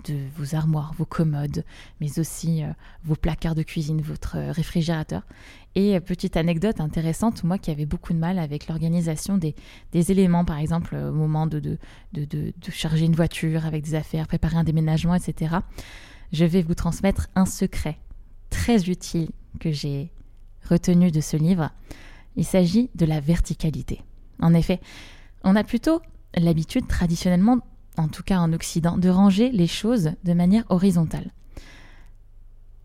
de 0.05 0.19
vos 0.37 0.57
armoires, 0.57 0.93
vos 0.99 1.05
commodes, 1.05 1.65
mais 2.01 2.19
aussi 2.19 2.65
euh, 2.65 2.69
vos 3.05 3.15
placards 3.15 3.55
de 3.55 3.63
cuisine, 3.63 4.01
votre 4.01 4.37
réfrigérateur. 4.37 5.23
Et 5.77 5.99
petite 6.01 6.37
anecdote 6.37 6.81
intéressante, 6.81 7.45
moi 7.45 7.59
qui 7.59 7.71
avais 7.71 7.87
beaucoup 7.87 8.13
de 8.13 8.19
mal 8.19 8.39
avec 8.39 8.67
l'organisation 8.67 9.39
des, 9.39 9.55
éléments, 9.93 10.45
par 10.45 10.59
exemple 10.59 10.97
au 10.97 11.13
moment 11.13 11.47
de, 11.47 11.79
charger 12.71 13.05
une 13.05 13.15
voiture 13.15 13.67
avec 13.67 13.85
des 13.85 13.95
affaires, 13.95 14.27
préparer 14.27 14.57
un 14.57 14.65
déménagement, 14.65 15.15
etc., 15.15 15.57
je 16.33 16.45
vais 16.45 16.63
vous 16.63 16.75
transmettre 16.75 17.29
un 17.37 17.47
secret 17.47 17.99
très 18.51 18.89
utile 18.89 19.31
que 19.61 19.71
j'ai 19.71 20.11
retenu 20.69 21.11
de 21.11 21.21
ce 21.21 21.37
livre. 21.37 21.71
Il 22.37 22.45
s'agit 22.45 22.91
de 22.95 23.07
la 23.07 23.21
verticalité. 23.21 24.03
En 24.41 24.55
effet, 24.55 24.81
on 25.45 25.57
a 25.57 25.65
plutôt 25.65 26.01
l'habitude 26.37 26.89
traditionnellement, 26.89 27.59
en 27.97 28.09
tout 28.09 28.23
cas 28.23 28.39
en 28.39 28.53
Occident, 28.53 28.99
de 28.99 29.09
ranger 29.09 29.51
les 29.51 29.67
choses 29.67 30.13
de 30.25 30.33
manière 30.33 30.65
horizontale. 30.69 31.31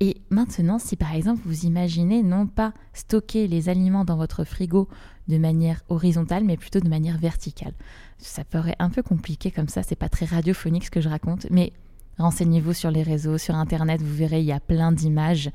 Et 0.01 0.21
maintenant, 0.29 0.79
si 0.79 0.95
par 0.95 1.13
exemple 1.13 1.41
vous 1.43 1.65
imaginez 1.65 2.23
non 2.23 2.47
pas 2.47 2.73
stocker 2.93 3.47
les 3.47 3.67
aliments 3.67 4.05
dans 4.05 4.15
votre 4.15 4.45
frigo 4.45 4.87
de 5.27 5.37
manière 5.37 5.81
horizontale, 5.89 6.45
mais 6.45 6.55
plutôt 6.55 6.79
de 6.79 6.87
manière 6.87 7.17
verticale, 7.17 7.73
ça 8.17 8.45
paraît 8.45 8.77
un 8.79 8.89
peu 8.89 9.03
compliqué 9.03 9.51
comme 9.51 9.67
ça, 9.67 9.83
c'est 9.83 9.95
pas 9.95 10.09
très 10.09 10.25
radiophonique 10.25 10.85
ce 10.85 10.91
que 10.91 11.01
je 11.01 11.09
raconte, 11.09 11.47
mais 11.49 11.73
renseignez-vous 12.17 12.73
sur 12.73 12.91
les 12.91 13.03
réseaux, 13.03 13.37
sur 13.37 13.55
Internet, 13.55 14.01
vous 14.01 14.15
verrez, 14.15 14.39
il 14.39 14.45
y 14.45 14.53
a 14.53 14.61
plein 14.61 14.93
d'images 14.93 15.49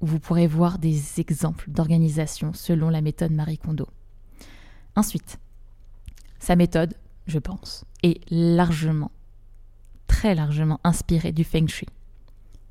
où 0.00 0.06
vous 0.06 0.20
pourrez 0.20 0.46
voir 0.46 0.78
des 0.78 1.20
exemples 1.20 1.70
d'organisation 1.70 2.52
selon 2.52 2.88
la 2.88 3.00
méthode 3.00 3.32
Marie 3.32 3.58
Kondo. 3.58 3.86
Ensuite, 4.96 5.38
sa 6.38 6.56
méthode, 6.56 6.94
je 7.26 7.38
pense, 7.38 7.84
est 8.02 8.20
largement, 8.30 9.10
très 10.06 10.34
largement 10.34 10.80
inspirée 10.84 11.32
du 11.32 11.44
Feng 11.44 11.68
Shui. 11.68 11.88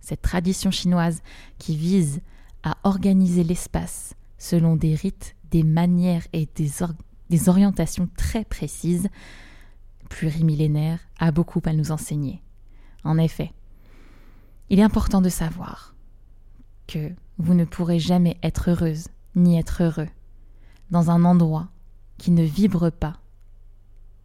Cette 0.02 0.22
tradition 0.22 0.72
chinoise 0.72 1.22
qui 1.60 1.76
vise 1.76 2.22
à 2.64 2.78
organiser 2.84 3.44
l'espace 3.44 4.16
selon 4.38 4.76
des 4.76 4.96
rites, 4.96 5.36
des 5.52 5.64
manières 5.64 6.28
et 6.34 6.48
des, 6.56 6.72
des 7.30 7.50
orientations 7.50 8.10
très 8.18 8.44
précises, 8.44 9.08
plurimillénaires, 10.10 11.00
a 11.20 11.32
beaucoup 11.32 11.62
à 11.66 11.74
nous 11.74 11.92
enseigner. 11.92 12.42
En 13.04 13.18
effet, 13.18 13.54
il 14.70 14.80
est 14.80 14.84
important 14.84 15.22
de 15.22 15.30
savoir 15.30 15.96
que 16.90 17.12
vous 17.38 17.54
ne 17.54 17.66
pourrez 17.66 18.00
jamais 18.00 18.38
être 18.42 18.72
heureuse 18.72 19.10
ni 19.36 19.60
être 19.60 19.84
heureux 19.84 20.10
dans 20.90 21.12
un 21.12 21.24
endroit 21.24 21.68
qui 22.18 22.32
ne 22.32 22.44
vibre 22.44 22.92
pas 22.92 23.18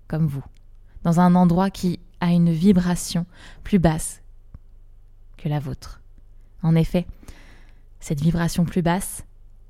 comme 0.08 0.26
vous, 0.26 0.44
dans 1.02 1.20
un 1.20 1.34
endroit 1.34 1.70
qui 1.70 2.00
a 2.20 2.32
une 2.32 2.52
vibration 2.52 3.26
plus 3.64 3.78
basse 3.78 4.22
que 5.36 5.48
la 5.48 5.60
vôtre. 5.60 6.00
En 6.62 6.74
effet, 6.74 7.06
cette 8.00 8.20
vibration 8.20 8.64
plus 8.64 8.82
basse 8.82 9.24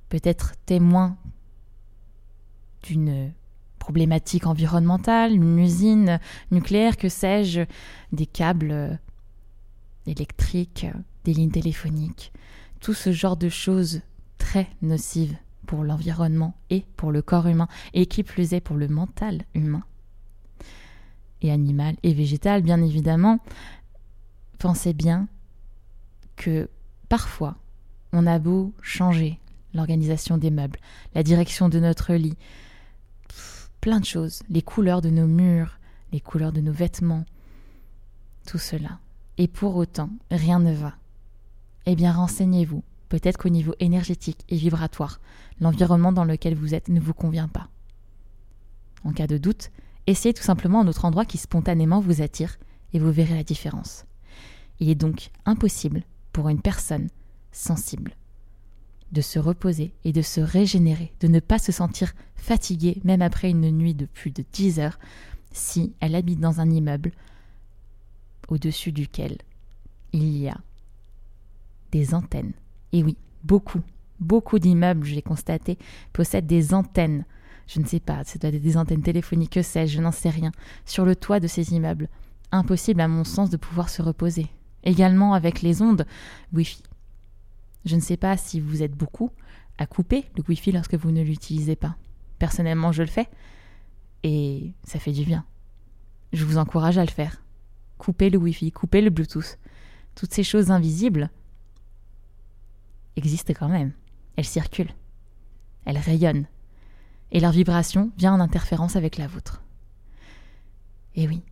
peut 0.08 0.20
être 0.22 0.52
témoin 0.64 1.16
d'une 2.84 3.32
problématique 3.80 4.46
environnementale, 4.46 5.32
une 5.32 5.58
usine 5.58 6.20
nucléaire, 6.52 6.96
que 6.96 7.08
sais-je, 7.08 7.62
des 8.12 8.26
câbles 8.26 8.98
électriques, 10.06 10.86
des 11.24 11.34
lignes 11.34 11.50
téléphoniques, 11.50 12.32
tout 12.84 12.92
ce 12.92 13.12
genre 13.12 13.38
de 13.38 13.48
choses 13.48 14.02
très 14.36 14.68
nocives 14.82 15.34
pour 15.64 15.84
l'environnement 15.84 16.54
et 16.68 16.84
pour 16.98 17.12
le 17.12 17.22
corps 17.22 17.46
humain, 17.46 17.66
et 17.94 18.04
qui 18.04 18.22
plus 18.22 18.52
est 18.52 18.60
pour 18.60 18.76
le 18.76 18.88
mental 18.88 19.46
humain. 19.54 19.84
Et 21.40 21.50
animal 21.50 21.96
et 22.02 22.12
végétal, 22.12 22.60
bien 22.60 22.82
évidemment. 22.82 23.38
Pensez 24.58 24.92
bien 24.92 25.28
que 26.36 26.68
parfois, 27.08 27.56
on 28.12 28.26
a 28.26 28.38
beau 28.38 28.74
changer 28.82 29.40
l'organisation 29.72 30.36
des 30.36 30.50
meubles, 30.50 30.78
la 31.14 31.22
direction 31.22 31.70
de 31.70 31.80
notre 31.80 32.12
lit, 32.12 32.36
plein 33.80 33.98
de 33.98 34.04
choses, 34.04 34.42
les 34.50 34.60
couleurs 34.60 35.00
de 35.00 35.08
nos 35.08 35.26
murs, 35.26 35.78
les 36.12 36.20
couleurs 36.20 36.52
de 36.52 36.60
nos 36.60 36.72
vêtements, 36.72 37.24
tout 38.46 38.58
cela. 38.58 38.98
Et 39.38 39.48
pour 39.48 39.76
autant, 39.76 40.10
rien 40.30 40.58
ne 40.58 40.74
va 40.74 40.92
eh 41.86 41.96
bien 41.96 42.12
renseignez-vous. 42.12 42.82
Peut-être 43.08 43.38
qu'au 43.38 43.48
niveau 43.48 43.74
énergétique 43.80 44.44
et 44.48 44.56
vibratoire, 44.56 45.20
l'environnement 45.60 46.12
dans 46.12 46.24
lequel 46.24 46.54
vous 46.54 46.74
êtes 46.74 46.88
ne 46.88 47.00
vous 47.00 47.14
convient 47.14 47.48
pas. 47.48 47.68
En 49.04 49.12
cas 49.12 49.26
de 49.26 49.38
doute, 49.38 49.70
essayez 50.06 50.34
tout 50.34 50.42
simplement 50.42 50.80
un 50.80 50.88
autre 50.88 51.04
endroit 51.04 51.24
qui 51.24 51.38
spontanément 51.38 52.00
vous 52.00 52.22
attire 52.22 52.58
et 52.92 52.98
vous 52.98 53.12
verrez 53.12 53.34
la 53.34 53.44
différence. 53.44 54.06
Il 54.80 54.88
est 54.88 54.94
donc 54.94 55.30
impossible 55.44 56.02
pour 56.32 56.48
une 56.48 56.60
personne 56.60 57.08
sensible 57.52 58.16
de 59.12 59.20
se 59.20 59.38
reposer 59.38 59.94
et 60.04 60.12
de 60.12 60.22
se 60.22 60.40
régénérer, 60.40 61.12
de 61.20 61.28
ne 61.28 61.38
pas 61.38 61.58
se 61.58 61.70
sentir 61.70 62.14
fatiguée 62.34 63.00
même 63.04 63.22
après 63.22 63.50
une 63.50 63.70
nuit 63.70 63.94
de 63.94 64.06
plus 64.06 64.30
de 64.30 64.44
10 64.52 64.80
heures 64.80 64.98
si 65.52 65.92
elle 66.00 66.16
habite 66.16 66.40
dans 66.40 66.60
un 66.60 66.68
immeuble 66.68 67.12
au-dessus 68.48 68.90
duquel 68.90 69.38
il 70.12 70.36
y 70.36 70.48
a 70.48 70.56
des 71.94 72.12
antennes. 72.12 72.52
Et 72.92 73.04
oui, 73.04 73.16
beaucoup, 73.44 73.80
beaucoup 74.18 74.58
d'immeubles, 74.58 75.06
j'ai 75.06 75.22
constaté, 75.22 75.78
possèdent 76.12 76.46
des 76.46 76.74
antennes. 76.74 77.24
Je 77.68 77.78
ne 77.78 77.86
sais 77.86 78.00
pas, 78.00 78.22
c'est 78.24 78.44
des 78.44 78.76
antennes 78.76 79.02
téléphoniques, 79.02 79.52
que 79.52 79.62
sais-je, 79.62 79.96
je 79.96 80.02
n'en 80.02 80.10
sais 80.10 80.28
rien, 80.28 80.50
sur 80.84 81.04
le 81.04 81.14
toit 81.14 81.38
de 81.38 81.46
ces 81.46 81.72
immeubles. 81.72 82.08
Impossible 82.50 83.00
à 83.00 83.06
mon 83.06 83.22
sens 83.22 83.48
de 83.48 83.56
pouvoir 83.56 83.90
se 83.90 84.02
reposer. 84.02 84.48
Également 84.82 85.34
avec 85.34 85.62
les 85.62 85.82
ondes 85.82 86.04
Wi-Fi. 86.52 86.82
Je 87.84 87.94
ne 87.94 88.00
sais 88.00 88.16
pas 88.16 88.36
si 88.36 88.58
vous 88.58 88.82
êtes 88.82 88.96
beaucoup 88.96 89.30
à 89.78 89.86
couper 89.86 90.24
le 90.36 90.42
Wi-Fi 90.48 90.72
lorsque 90.72 90.94
vous 90.96 91.12
ne 91.12 91.22
l'utilisez 91.22 91.76
pas. 91.76 91.96
Personnellement, 92.40 92.90
je 92.90 93.02
le 93.02 93.08
fais 93.08 93.28
et 94.24 94.72
ça 94.82 94.98
fait 94.98 95.12
du 95.12 95.24
bien. 95.24 95.44
Je 96.32 96.44
vous 96.44 96.58
encourage 96.58 96.98
à 96.98 97.04
le 97.04 97.10
faire. 97.10 97.40
Coupez 97.98 98.30
le 98.30 98.38
Wi-Fi, 98.38 98.72
coupez 98.72 99.00
le 99.00 99.10
Bluetooth. 99.10 99.58
Toutes 100.16 100.34
ces 100.34 100.44
choses 100.44 100.70
invisibles, 100.70 101.30
existent 103.16 103.52
quand 103.56 103.68
même. 103.68 103.92
Elles 104.36 104.44
circulent. 104.44 104.94
Elles 105.84 105.98
rayonnent. 105.98 106.46
Et 107.32 107.40
leur 107.40 107.52
vibration 107.52 108.10
vient 108.16 108.34
en 108.34 108.40
interférence 108.40 108.96
avec 108.96 109.16
la 109.16 109.26
vôtre. 109.26 109.62
Et 111.16 111.28
oui, 111.28 111.42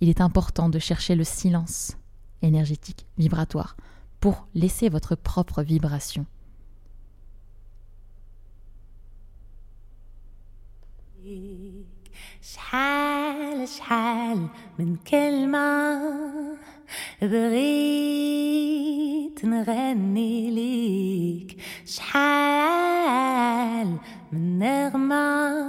il 0.00 0.08
est 0.08 0.20
important 0.20 0.68
de 0.68 0.78
chercher 0.78 1.14
le 1.14 1.24
silence 1.24 1.96
énergétique, 2.42 3.06
vibratoire, 3.18 3.76
pour 4.20 4.46
laisser 4.54 4.88
votre 4.88 5.14
propre 5.14 5.62
vibration. 5.62 6.26
بغيت 17.22 18.76
نغني 19.44 20.50
ليك. 20.50 21.56
شحال 21.86 23.96
من 24.32 24.58
نغمة 24.58 25.66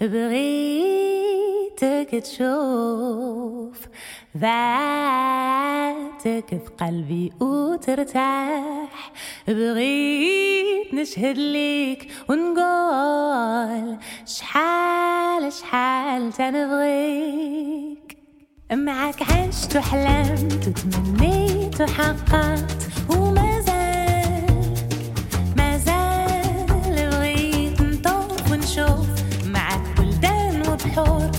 بغيتك 0.00 2.10
تشوف 2.22 3.78
ذاتك 4.38 6.48
في 6.48 6.70
قلبي 6.80 7.32
وترتاح. 7.40 9.12
بغيت 9.48 10.94
نشهد 10.94 11.38
ليك 11.38 12.12
ونقول 12.28 13.96
شحال 14.26 15.52
شحال 15.52 16.32
تنبغيك. 16.32 18.05
معك 18.72 19.22
عشت 19.22 19.76
وحلمت 19.76 20.68
وتمنيت 20.68 21.80
وحققت 21.80 22.72
وما 23.08 23.60
زال 23.60 24.46
ما 25.56 25.78
زال 25.78 26.66
بغيت 26.68 27.80
نطوف 27.80 28.50
ونشوف 28.52 29.06
معك 29.46 29.80
بلدان 29.98 30.62
وبحور 30.68 31.30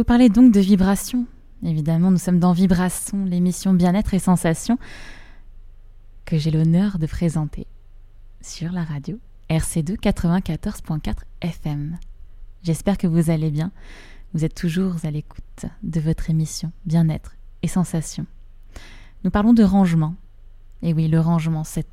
vous 0.00 0.04
parler 0.04 0.30
donc 0.30 0.50
de 0.50 0.60
vibration. 0.60 1.26
Évidemment, 1.62 2.10
nous 2.10 2.16
sommes 2.16 2.38
dans 2.38 2.54
Vibration, 2.54 3.26
l'émission 3.26 3.74
Bien-être 3.74 4.14
et 4.14 4.18
Sensations 4.18 4.78
que 6.24 6.38
j'ai 6.38 6.50
l'honneur 6.50 6.98
de 6.98 7.04
présenter 7.04 7.66
sur 8.40 8.72
la 8.72 8.82
radio 8.82 9.18
RC2 9.50 10.00
94.4 10.00 11.16
FM. 11.42 11.98
J'espère 12.62 12.96
que 12.96 13.06
vous 13.06 13.28
allez 13.28 13.50
bien. 13.50 13.72
Vous 14.32 14.42
êtes 14.42 14.54
toujours 14.54 14.94
à 15.02 15.10
l'écoute 15.10 15.66
de 15.82 16.00
votre 16.00 16.30
émission 16.30 16.72
Bien-être 16.86 17.36
et 17.62 17.68
Sensations. 17.68 18.24
Nous 19.22 19.30
parlons 19.30 19.52
de 19.52 19.64
rangement. 19.64 20.14
Et 20.80 20.94
oui, 20.94 21.08
le 21.08 21.20
rangement, 21.20 21.62
cet 21.62 21.88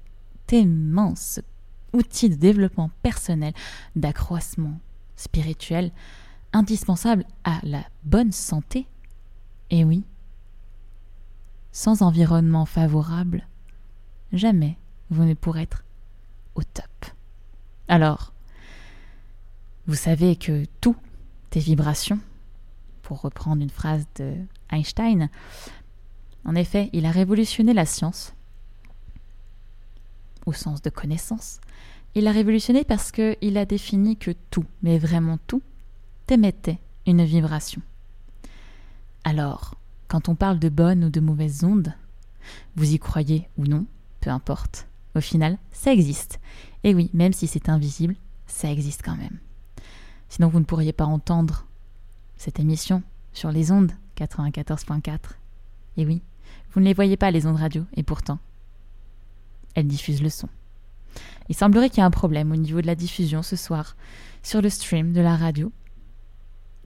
immense 0.54 1.42
outil 1.92 2.30
de 2.30 2.36
développement 2.36 2.90
personnel, 3.04 3.52
d'accroissement 3.98 4.80
spirituel, 5.18 5.92
indispensable 6.58 7.26
à 7.44 7.60
la 7.64 7.84
bonne 8.04 8.32
santé. 8.32 8.88
Et 9.70 9.84
oui, 9.84 10.04
sans 11.72 12.02
environnement 12.02 12.66
favorable, 12.66 13.48
jamais 14.34 14.78
vous 15.10 15.24
ne 15.24 15.34
pourrez 15.34 15.64
être 15.64 15.84
au 16.56 16.64
top. 16.64 17.06
Alors, 17.88 18.34
vous 19.86 19.96
savez 19.96 20.36
que 20.36 20.66
tout 20.82 20.96
est 21.54 21.60
vibration, 21.60 22.20
pour 23.02 23.22
reprendre 23.22 23.64
une 23.64 23.70
phrase 23.70 24.06
de 24.18 24.36
Einstein. 24.70 25.30
En 26.46 26.56
effet, 26.56 26.90
il 26.94 27.06
a 27.06 27.12
révolutionné 27.12 27.74
la 27.74 27.86
science 27.86 28.34
au 30.46 30.54
sens 30.54 30.82
de 30.82 30.90
connaissance. 30.90 31.60
Il 32.16 32.28
a 32.28 32.32
révolutionné 32.32 32.84
parce 32.84 33.12
qu'il 33.12 33.58
a 33.58 33.66
défini 33.66 34.18
que 34.18 34.32
tout, 34.52 34.66
mais 34.84 35.00
vraiment 35.00 35.40
tout, 35.48 35.62
émettait 36.30 36.80
une 37.06 37.24
vibration. 37.24 37.82
Alors, 39.24 39.76
quand 40.08 40.30
on 40.30 40.36
parle 40.36 40.60
de 40.60 40.70
bonnes 40.70 41.06
ou 41.06 41.10
de 41.10 41.20
mauvaises 41.20 41.64
ondes, 41.64 41.94
vous 42.76 42.94
y 42.94 43.00
croyez 43.00 43.48
ou 43.58 43.66
non, 43.66 43.86
peu 44.22 44.30
importe. 44.30 44.88
Au 45.16 45.22
final, 45.22 45.58
ça 45.72 45.92
existe. 45.92 46.40
Et 46.84 46.94
oui, 46.94 47.10
même 47.14 47.34
si 47.34 47.48
c'est 47.48 47.70
invisible, 47.70 48.16
ça 48.46 48.72
existe 48.72 49.02
quand 49.04 49.18
même. 49.18 49.40
Sinon, 50.30 50.48
vous 50.48 50.60
ne 50.60 50.66
pourriez 50.66 50.94
pas 50.94 51.06
entendre 51.06 51.66
cette 52.38 52.60
émission 52.60 53.04
sur 53.34 53.52
les 53.52 53.72
ondes 53.72 53.92
94.4. 54.18 55.18
Et 55.98 56.06
oui, 56.06 56.22
vous 56.72 56.80
ne 56.80 56.86
les 56.86 56.94
voyez 56.94 57.18
pas, 57.18 57.32
les 57.32 57.46
ondes 57.48 57.58
radio, 57.58 57.86
et 57.96 58.04
pourtant, 58.04 58.40
elles 59.76 59.88
diffusent 59.88 60.24
le 60.24 60.30
son. 60.30 60.50
Il 61.50 61.56
semblerait 61.56 61.90
qu'il 61.90 62.00
y 62.00 62.02
ait 62.02 62.06
un 62.06 62.12
problème 62.12 62.52
au 62.52 62.56
niveau 62.56 62.82
de 62.82 62.88
la 62.88 62.96
diffusion 62.96 63.42
ce 63.42 63.56
soir 63.56 63.96
sur 64.44 64.62
le 64.62 64.70
stream 64.70 65.14
de 65.14 65.22
la 65.22 65.36
radio. 65.36 65.72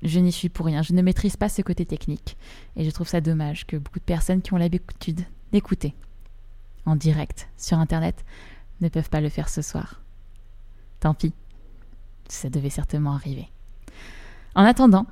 Je 0.04 0.20
n'y 0.20 0.32
suis 0.32 0.50
pour 0.50 0.66
rien, 0.66 0.82
je 0.82 0.94
ne 0.94 1.02
maîtrise 1.02 1.38
pas 1.38 1.50
ce 1.50 1.62
côté 1.62 1.86
technique, 1.86 2.38
et 2.76 2.84
je 2.84 2.90
trouve 2.90 3.08
ça 3.08 3.22
dommage 3.22 3.68
que 3.68 3.78
beaucoup 3.78 4.00
de 4.00 4.04
personnes 4.04 4.42
qui 4.42 4.54
ont 4.54 4.58
l'habitude 4.58 5.22
d'écouter 5.52 5.94
en 6.86 6.96
direct 6.96 7.50
sur 7.58 7.78
Internet 7.78 8.26
ne 8.82 8.90
peuvent 8.90 9.10
pas 9.10 9.22
le 9.22 9.30
faire 9.30 9.50
ce 9.50 9.62
soir. 9.62 10.02
Tant 11.00 11.14
pis, 11.14 11.34
ça 12.28 12.50
devait 12.50 12.70
certainement 12.70 13.14
arriver. 13.14 13.50
En 14.56 14.64
attendant, 14.64 15.06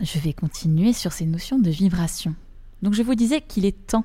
je 0.00 0.18
vais 0.18 0.32
continuer 0.32 0.92
sur 0.92 1.12
ces 1.12 1.26
notions 1.26 1.58
de 1.58 1.70
vibration. 1.70 2.34
Donc 2.82 2.94
je 2.94 3.02
vous 3.02 3.14
disais 3.14 3.40
qu'il 3.40 3.64
est 3.64 3.86
temps. 3.86 4.04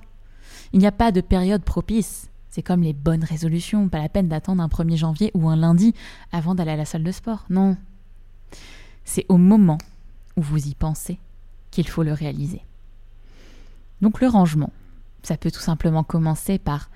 Il 0.74 0.80
n'y 0.80 0.88
a 0.88 0.92
pas 0.92 1.12
de 1.12 1.22
période 1.22 1.64
propice. 1.64 2.30
C'est 2.50 2.64
comme 2.64 2.82
les 2.82 2.94
bonnes 2.94 3.24
résolutions, 3.24 3.90
pas 3.90 4.00
la 4.00 4.10
peine 4.10 4.28
d'attendre 4.28 4.64
un 4.64 4.68
1er 4.68 4.98
janvier 4.98 5.32
ou 5.34 5.50
un 5.50 5.56
lundi 5.56 5.94
avant 6.32 6.56
d'aller 6.56 6.72
à 6.72 6.78
la 6.78 6.86
salle 6.86 7.04
de 7.04 7.12
sport. 7.12 7.46
Non. 7.50 7.78
C'est 9.06 9.26
au 9.30 9.38
moment 9.38 9.78
vous 10.42 10.68
y 10.68 10.76
pensez 10.76 11.20
qu'il 11.72 11.88
faut 11.88 12.04
le 12.04 12.14
réaliser. 12.14 12.62
Donc 14.02 14.22
le 14.22 14.28
rangement, 14.28 14.72
ça 15.24 15.38
peut 15.38 15.52
tout 15.52 15.60
simplement 15.60 16.04
commencer 16.04 16.58
par 16.58 16.90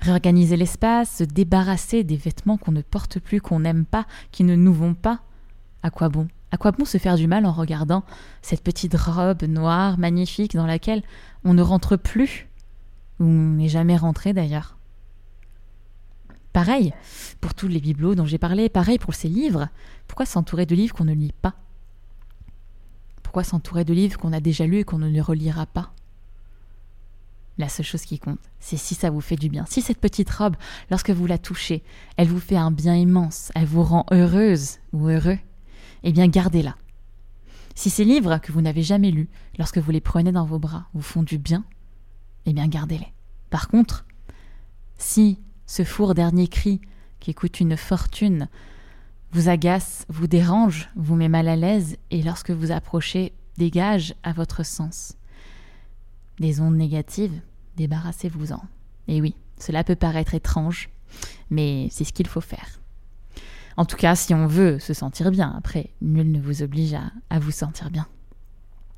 réorganiser 0.00 0.56
l'espace, 0.56 1.16
se 1.16 1.24
débarrasser 1.24 2.04
des 2.04 2.16
vêtements 2.16 2.56
qu'on 2.56 2.72
ne 2.72 2.82
porte 2.82 3.18
plus, 3.18 3.40
qu'on 3.40 3.60
n'aime 3.60 3.84
pas, 3.84 4.06
qui 4.30 4.44
ne 4.44 4.54
nous 4.54 4.72
vont 4.72 4.94
pas. 4.94 5.20
À 5.82 5.90
quoi 5.90 6.08
bon? 6.08 6.28
À 6.52 6.56
quoi 6.56 6.72
bon 6.72 6.84
se 6.84 6.98
faire 6.98 7.16
du 7.16 7.26
mal 7.26 7.46
en 7.46 7.52
regardant 7.52 8.02
cette 8.42 8.62
petite 8.62 8.94
robe 8.94 9.42
noire 9.44 9.98
magnifique 9.98 10.54
dans 10.54 10.66
laquelle 10.66 11.02
on 11.44 11.54
ne 11.54 11.62
rentre 11.62 11.96
plus 11.96 12.48
Ou 13.20 13.24
on 13.24 13.54
n'est 13.56 13.68
jamais 13.68 13.96
rentré 13.96 14.32
d'ailleurs? 14.32 14.76
Pareil 16.52 16.92
pour 17.40 17.54
tous 17.54 17.68
les 17.68 17.80
bibelots 17.80 18.16
dont 18.16 18.26
j'ai 18.26 18.38
parlé, 18.38 18.68
pareil 18.68 18.98
pour 18.98 19.14
ces 19.14 19.28
livres. 19.28 19.68
Pourquoi 20.08 20.26
s'entourer 20.26 20.66
de 20.66 20.74
livres 20.74 20.94
qu'on 20.94 21.04
ne 21.04 21.14
lit 21.14 21.34
pas? 21.40 21.54
Pourquoi 23.30 23.44
s'entourer 23.44 23.84
de 23.84 23.94
livres 23.94 24.18
qu'on 24.18 24.32
a 24.32 24.40
déjà 24.40 24.66
lus 24.66 24.80
et 24.80 24.84
qu'on 24.84 24.98
ne 24.98 25.08
les 25.08 25.20
relira 25.20 25.64
pas 25.64 25.92
la 27.58 27.68
seule 27.68 27.86
chose 27.86 28.02
qui 28.02 28.18
compte, 28.18 28.40
c'est 28.58 28.76
si 28.76 28.96
ça 28.96 29.08
vous 29.08 29.20
fait 29.20 29.36
du 29.36 29.48
bien. 29.48 29.64
Si 29.68 29.82
cette 29.82 30.00
petite 30.00 30.30
robe, 30.30 30.56
lorsque 30.90 31.10
vous 31.10 31.26
la 31.26 31.38
touchez, 31.38 31.84
elle 32.16 32.26
vous 32.26 32.40
fait 32.40 32.56
un 32.56 32.72
bien 32.72 32.96
immense, 32.96 33.52
elle 33.54 33.66
vous 33.66 33.84
rend 33.84 34.04
heureuse 34.10 34.78
ou 34.92 35.06
heureux, 35.06 35.38
eh 36.02 36.10
bien 36.10 36.26
gardez-la. 36.26 36.74
Si 37.76 37.88
ces 37.88 38.04
livres 38.04 38.38
que 38.38 38.50
vous 38.50 38.62
n'avez 38.62 38.82
jamais 38.82 39.12
lus, 39.12 39.28
lorsque 39.58 39.78
vous 39.78 39.92
les 39.92 40.00
prenez 40.00 40.32
dans 40.32 40.44
vos 40.44 40.58
bras, 40.58 40.88
vous 40.92 41.00
font 41.00 41.22
du 41.22 41.38
bien, 41.38 41.62
eh 42.46 42.52
bien 42.52 42.66
gardez-les. 42.66 43.12
Par 43.48 43.68
contre, 43.68 44.06
si 44.98 45.38
ce 45.66 45.84
four 45.84 46.14
dernier 46.14 46.48
cri, 46.48 46.80
qui 47.20 47.32
coûte 47.32 47.60
une 47.60 47.76
fortune, 47.76 48.48
vous 49.32 49.48
agace, 49.48 50.04
vous 50.08 50.26
dérange, 50.26 50.88
vous 50.96 51.16
met 51.16 51.28
mal 51.28 51.48
à 51.48 51.56
l'aise, 51.56 51.96
et 52.10 52.22
lorsque 52.22 52.50
vous 52.50 52.72
approchez, 52.72 53.32
dégage 53.58 54.14
à 54.22 54.32
votre 54.32 54.64
sens 54.64 55.16
des 56.40 56.60
ondes 56.60 56.76
négatives, 56.76 57.40
débarrassez-vous-en. 57.76 58.62
Et 59.08 59.20
oui, 59.20 59.34
cela 59.58 59.84
peut 59.84 59.94
paraître 59.94 60.34
étrange, 60.34 60.88
mais 61.50 61.88
c'est 61.90 62.04
ce 62.04 62.12
qu'il 62.12 62.26
faut 62.26 62.40
faire. 62.40 62.80
En 63.76 63.84
tout 63.84 63.96
cas, 63.96 64.16
si 64.16 64.34
on 64.34 64.46
veut 64.46 64.78
se 64.78 64.94
sentir 64.94 65.30
bien, 65.30 65.54
après, 65.56 65.90
nul 66.00 66.32
ne 66.32 66.40
vous 66.40 66.62
oblige 66.62 66.94
à, 66.94 67.38
vous 67.38 67.50
sentir 67.50 67.90
bien. 67.90 68.06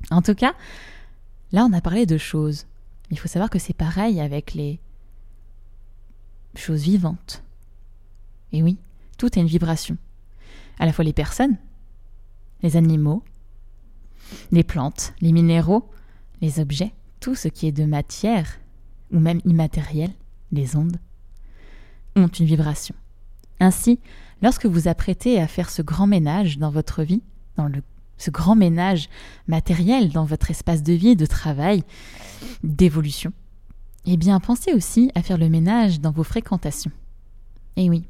En 0.09 0.21
tout 0.21 0.35
cas, 0.35 0.53
là, 1.51 1.65
on 1.65 1.73
a 1.73 1.81
parlé 1.81 2.05
de 2.05 2.17
choses. 2.17 2.65
Il 3.11 3.19
faut 3.19 3.27
savoir 3.27 3.49
que 3.49 3.59
c'est 3.59 3.73
pareil 3.73 4.19
avec 4.19 4.53
les 4.53 4.79
choses 6.55 6.83
vivantes. 6.83 7.43
Et 8.51 8.63
oui, 8.63 8.77
tout 9.17 9.37
est 9.37 9.41
une 9.41 9.47
vibration. 9.47 9.97
À 10.79 10.85
la 10.85 10.93
fois 10.93 11.05
les 11.05 11.13
personnes, 11.13 11.57
les 12.61 12.77
animaux, 12.77 13.23
les 14.51 14.63
plantes, 14.63 15.13
les 15.21 15.31
minéraux, 15.31 15.89
les 16.41 16.59
objets, 16.59 16.93
tout 17.19 17.35
ce 17.35 17.47
qui 17.47 17.67
est 17.67 17.71
de 17.71 17.85
matière, 17.85 18.59
ou 19.11 19.19
même 19.19 19.41
immatériel, 19.45 20.11
les 20.51 20.75
ondes, 20.75 20.97
ont 22.15 22.27
une 22.27 22.45
vibration. 22.45 22.95
Ainsi, 23.59 23.99
lorsque 24.41 24.65
vous 24.65 24.87
apprêtez 24.87 25.39
à 25.39 25.47
faire 25.47 25.69
ce 25.69 25.81
grand 25.81 26.07
ménage 26.07 26.57
dans 26.57 26.71
votre 26.71 27.03
vie, 27.03 27.21
dans 27.55 27.69
ce 28.17 28.31
grand 28.31 28.55
ménage 28.55 29.09
matériel 29.47 30.11
dans 30.11 30.25
votre 30.25 30.51
espace 30.51 30.83
de 30.83 30.93
vie, 30.93 31.15
de 31.15 31.25
travail, 31.25 31.83
d'évolution, 32.63 33.31
eh 34.05 34.17
bien 34.17 34.39
pensez 34.39 34.73
aussi 34.73 35.11
à 35.15 35.21
faire 35.21 35.37
le 35.37 35.49
ménage 35.49 36.01
dans 36.01 36.11
vos 36.11 36.23
fréquentations. 36.23 36.91
Eh 37.77 37.89
oui, 37.89 38.05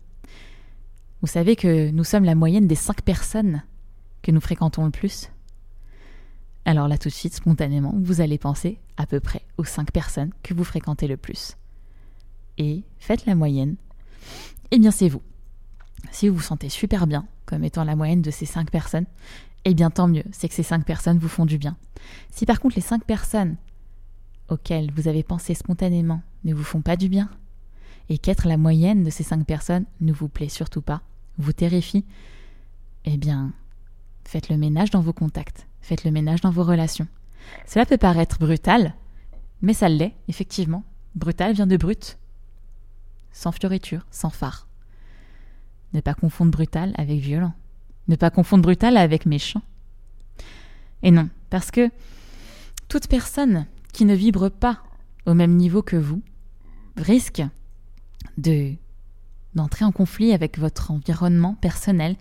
vous 1.24 1.28
savez 1.28 1.56
que 1.56 1.90
nous 1.90 2.04
sommes 2.04 2.26
la 2.26 2.36
moyenne 2.36 2.68
des 2.68 2.76
cinq 2.76 3.02
personnes 3.02 3.64
que 4.22 4.32
nous 4.32 4.42
fréquentons 4.42 4.84
le 4.84 4.92
plus. 4.92 5.32
Alors 6.66 6.90
là 6.90 6.98
tout 6.98 7.08
de 7.08 7.14
suite, 7.14 7.34
spontanément, 7.34 7.96
vous 7.98 8.20
allez 8.20 8.38
penser 8.38 8.78
à 8.98 9.06
peu 9.06 9.22
près 9.22 9.42
aux 9.58 9.64
5 9.64 9.92
personnes 9.92 10.32
que 10.44 10.54
vous 10.54 10.66
fréquentez 10.66 11.08
le 11.08 11.16
plus. 11.16 11.56
Et 12.58 12.84
faites 13.00 13.26
la 13.26 13.36
moyenne. 13.36 13.78
Eh 14.72 14.80
bien 14.80 14.92
c'est 14.92 15.08
vous. 15.08 15.22
Si 16.12 16.28
vous 16.28 16.36
vous 16.36 16.42
sentez 16.42 16.68
super 16.68 17.08
bien, 17.08 17.26
comme 17.46 17.64
étant 17.64 17.86
la 17.86 17.96
moyenne 17.96 18.22
de 18.22 18.30
ces 18.30 18.46
5 18.46 18.70
personnes, 18.70 19.06
eh 19.64 19.74
bien 19.74 19.92
tant 19.92 20.10
mieux, 20.10 20.26
c'est 20.34 20.50
que 20.50 20.54
ces 20.54 20.62
5 20.62 20.86
personnes 20.86 21.20
vous 21.20 21.30
font 21.30 21.46
du 21.46 21.58
bien. 21.58 21.78
Si 22.32 22.46
par 22.46 22.60
contre 22.60 22.76
les 22.76 22.82
5 22.82 23.06
personnes 23.06 23.56
auxquelles 24.50 24.92
vous 24.92 25.08
avez 25.08 25.24
pensé 25.24 25.54
spontanément 25.54 26.22
ne 26.44 26.54
vous 26.54 26.66
font 26.66 26.82
pas 26.82 26.98
du 26.98 27.08
bien, 27.08 27.30
et 28.10 28.18
qu'être 28.18 28.46
la 28.46 28.58
moyenne 28.58 29.06
de 29.06 29.10
ces 29.10 29.24
5 29.24 29.46
personnes 29.46 29.86
ne 30.02 30.12
vous 30.12 30.28
plaît 30.28 30.50
surtout 30.50 30.82
pas, 30.82 31.02
vous 31.38 31.54
terrifie, 31.54 32.06
eh 33.06 33.18
bien 33.18 33.54
faites 34.24 34.50
le 34.50 34.58
ménage 34.58 34.90
dans 34.90 35.02
vos 35.02 35.14
contacts. 35.14 35.68
Faites 35.82 36.06
le 36.06 36.12
ménage 36.12 36.42
dans 36.42 36.52
vos 36.52 36.64
relations. 36.64 37.08
Cela 37.68 37.86
peut 37.86 37.98
paraître 37.98 38.40
brutal, 38.40 38.96
mais 39.62 39.74
ça 39.74 39.90
l'est, 39.90 40.16
effectivement. 40.28 40.84
Brutal 41.16 41.54
vient 41.54 41.68
de 41.68 41.78
brut. 41.78 42.18
Sans 43.32 43.52
fioriture, 43.52 44.06
sans 44.12 44.30
phare. 44.30 44.68
Ne 45.94 46.02
pas 46.02 46.14
confondre 46.14 46.52
brutal 46.52 46.94
avec 46.98 47.20
violent. 47.20 47.54
Ne 48.08 48.16
pas 48.16 48.30
confondre 48.30 48.64
brutal 48.64 48.98
avec 48.98 49.26
méchant. 49.26 49.62
Et 51.04 51.12
non, 51.12 51.30
parce 51.50 51.70
que 51.70 51.90
toute 52.88 53.08
personne 53.08 53.66
qui 53.92 54.06
ne 54.06 54.16
vibre 54.16 54.50
pas 54.50 54.82
au 55.26 55.34
même 55.34 55.56
niveau 55.56 55.82
que 55.82 55.96
vous 55.96 56.22
risque 56.98 57.44
de 58.38 58.74
d'entrer 59.56 59.86
en 59.86 59.92
conflit 59.92 60.34
avec 60.34 60.58
votre 60.58 60.92
environnement 60.92 61.56
personnel 61.56 62.16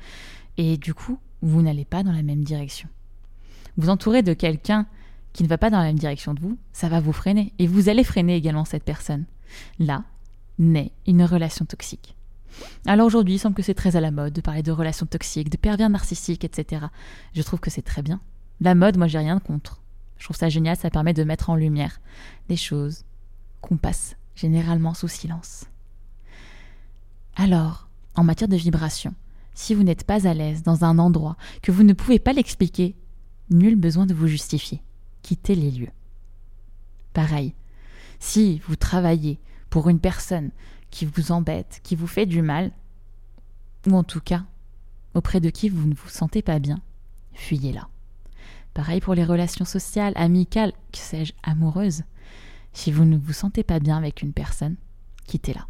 et 0.57 0.77
du 0.77 0.95
coup, 0.95 1.19
vous 1.41 1.63
n'allez 1.63 1.85
pas 1.85 2.03
dans 2.03 2.13
la 2.13 2.23
même 2.23 2.45
direction 2.45 2.89
vous 3.77 3.89
entourez 3.89 4.23
de 4.23 4.35
quelqu'un 4.35 4.87
qui 5.33 5.43
ne 5.43 5.49
va 5.49 5.59
pas 5.59 5.71
dans 5.71 5.79
la 5.79 5.85
même 5.85 5.99
direction 5.99 6.35
de 6.35 6.41
vous, 6.41 6.59
ça 6.73 6.89
va 6.89 7.01
vous 7.01 7.13
freiner. 7.13 7.53
Et 7.59 7.67
vous 7.67 7.89
allez 7.89 8.05
freiner 8.05 8.37
également 8.37 8.65
cette 8.65 8.85
personne. 8.85 9.25
Là 9.79 10.05
naît 10.59 10.93
une 11.07 11.25
relation 11.25 11.65
toxique. 11.65 12.15
Alors 12.87 13.07
aujourd'hui, 13.07 13.37
il 13.37 13.39
semble 13.39 13.55
que 13.55 13.63
c'est 13.63 13.75
très 13.75 13.97
à 13.97 14.01
la 14.01 14.11
mode 14.11 14.35
de 14.35 14.43
parler 14.43 14.63
de 14.63 14.71
relations 14.71 15.07
toxiques, 15.07 15.49
de 15.49 15.57
pervers 15.57 15.89
narcissiques, 15.89 16.45
etc. 16.45 16.87
Je 17.33 17.43
trouve 17.43 17.61
que 17.61 17.71
c'est 17.71 17.83
très 17.83 18.03
bien. 18.03 18.21
La 18.61 18.75
mode, 18.75 18.99
moi, 18.99 19.07
j'ai 19.07 19.19
rien 19.19 19.39
contre. 19.41 19.81
Je 20.19 20.25
trouve 20.25 20.37
ça 20.37 20.51
génial, 20.51 20.77
ça 20.77 20.91
permet 20.91 21.15
de 21.15 21.25
mettre 21.25 21.49
en 21.49 21.57
lumière 21.57 22.01
des 22.49 22.57
choses 22.57 23.05
qu'on 23.63 23.79
passe 23.79 24.17
généralement 24.37 24.93
sous 24.93 25.09
silence. 25.09 25.65
Alors, 27.37 27.89
en 28.15 28.25
matière 28.25 28.49
de 28.49 28.57
vibration, 28.57 29.15
si 29.55 29.75
vous 29.75 29.83
n'êtes 29.83 30.05
pas 30.05 30.27
à 30.27 30.35
l'aise 30.35 30.63
dans 30.63 30.85
un 30.85 30.99
endroit, 30.99 31.37
que 31.63 31.73
vous 31.73 31.83
ne 31.83 31.93
pouvez 31.93 32.19
pas 32.19 32.33
l'expliquer, 32.33 32.97
Nul 33.51 33.77
besoin 33.77 34.07
de 34.07 34.15
vous 34.15 34.27
justifier. 34.27 34.83
Quittez 35.23 35.55
les 35.55 35.71
lieux. 35.71 35.91
Pareil, 37.13 37.55
si 38.19 38.61
vous 38.67 38.77
travaillez 38.77 39.39
pour 39.69 39.89
une 39.89 40.01
personne 40.01 40.51
qui 40.91 41.05
vous 41.05 41.33
embête, 41.33 41.81
qui 41.83 41.97
vous 41.97 42.07
fait 42.07 42.27
du 42.27 42.41
mal, 42.41 42.71
ou 43.87 43.95
en 43.95 44.05
tout 44.05 44.21
cas 44.21 44.45
auprès 45.15 45.41
de 45.41 45.51
qui 45.51 45.69
vous 45.69 45.87
ne 45.87 45.95
vous 45.95 46.09
sentez 46.09 46.41
pas 46.41 46.59
bien, 46.59 46.81
fuyez-la. 47.35 47.89
Pareil 48.73 49.01
pour 49.01 49.15
les 49.15 49.25
relations 49.25 49.67
sociales, 49.67 50.15
amicales, 50.17 50.73
que 50.93 50.99
sais-je, 50.99 51.35
amoureuses. 51.43 52.05
Si 52.73 52.91
vous 52.91 53.05
ne 53.05 53.19
vous 53.19 53.35
sentez 53.35 53.63
pas 53.63 53.81
bien 53.81 53.99
avec 53.99 54.23
une 54.23 54.33
personne, 54.33 54.77
quittez-la. 55.27 55.67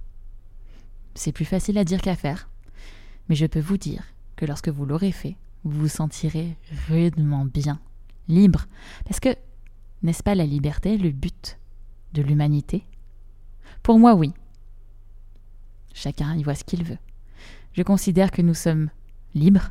C'est 1.15 1.33
plus 1.33 1.45
facile 1.45 1.79
à 1.79 1.85
dire 1.85 2.01
qu'à 2.01 2.17
faire, 2.17 2.49
mais 3.29 3.35
je 3.35 3.47
peux 3.47 3.61
vous 3.61 3.77
dire 3.77 4.03
que 4.37 4.47
lorsque 4.47 4.69
vous 4.69 4.87
l'aurez 4.87 5.13
fait, 5.13 5.37
vous 5.65 5.81
vous 5.81 5.89
sentirez 5.89 6.57
rudement 6.89 7.45
bien, 7.45 7.79
libre. 8.29 8.67
Parce 9.05 9.21
que 9.21 9.37
N'est-ce 10.03 10.23
pas 10.23 10.35
la 10.35 10.47
liberté 10.47 10.99
le 10.99 11.11
but 11.11 11.59
de 12.13 12.23
l'humanité? 12.23 12.85
Pour 13.83 13.99
moi, 13.99 14.15
oui. 14.15 14.33
Chacun 15.95 16.35
y 16.37 16.43
voit 16.43 16.57
ce 16.57 16.65
qu'il 16.65 16.83
veut. 16.83 16.99
Je 17.73 17.83
considère 17.83 18.33
que 18.33 18.43
nous 18.43 18.55
sommes 18.55 18.91
libres 19.35 19.71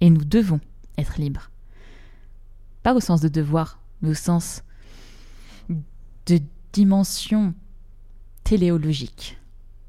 et 0.00 0.08
nous 0.08 0.24
devons 0.24 0.60
être 0.96 1.20
libres. 1.20 1.50
Pas 2.82 2.94
au 2.94 3.00
sens 3.00 3.20
de 3.20 3.28
devoir, 3.28 3.78
mais 4.00 4.10
au 4.10 4.14
sens 4.14 4.62
de 5.68 6.40
dimension 6.72 7.54
téléologique. 8.42 9.38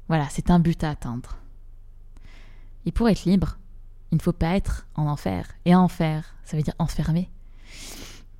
Voilà, 0.08 0.28
c'est 0.30 0.50
un 0.50 0.58
but 0.58 0.82
à 0.84 0.90
atteindre. 0.90 1.38
Et 2.86 2.92
pour 2.92 3.08
être 3.08 3.24
libre, 3.24 3.58
il 4.12 4.16
ne 4.16 4.22
faut 4.22 4.32
pas 4.32 4.54
être 4.54 4.86
en 4.94 5.06
enfer. 5.06 5.48
Et 5.64 5.74
enfer, 5.74 6.36
ça 6.44 6.56
veut 6.56 6.62
dire 6.62 6.74
enfermé. 6.78 7.30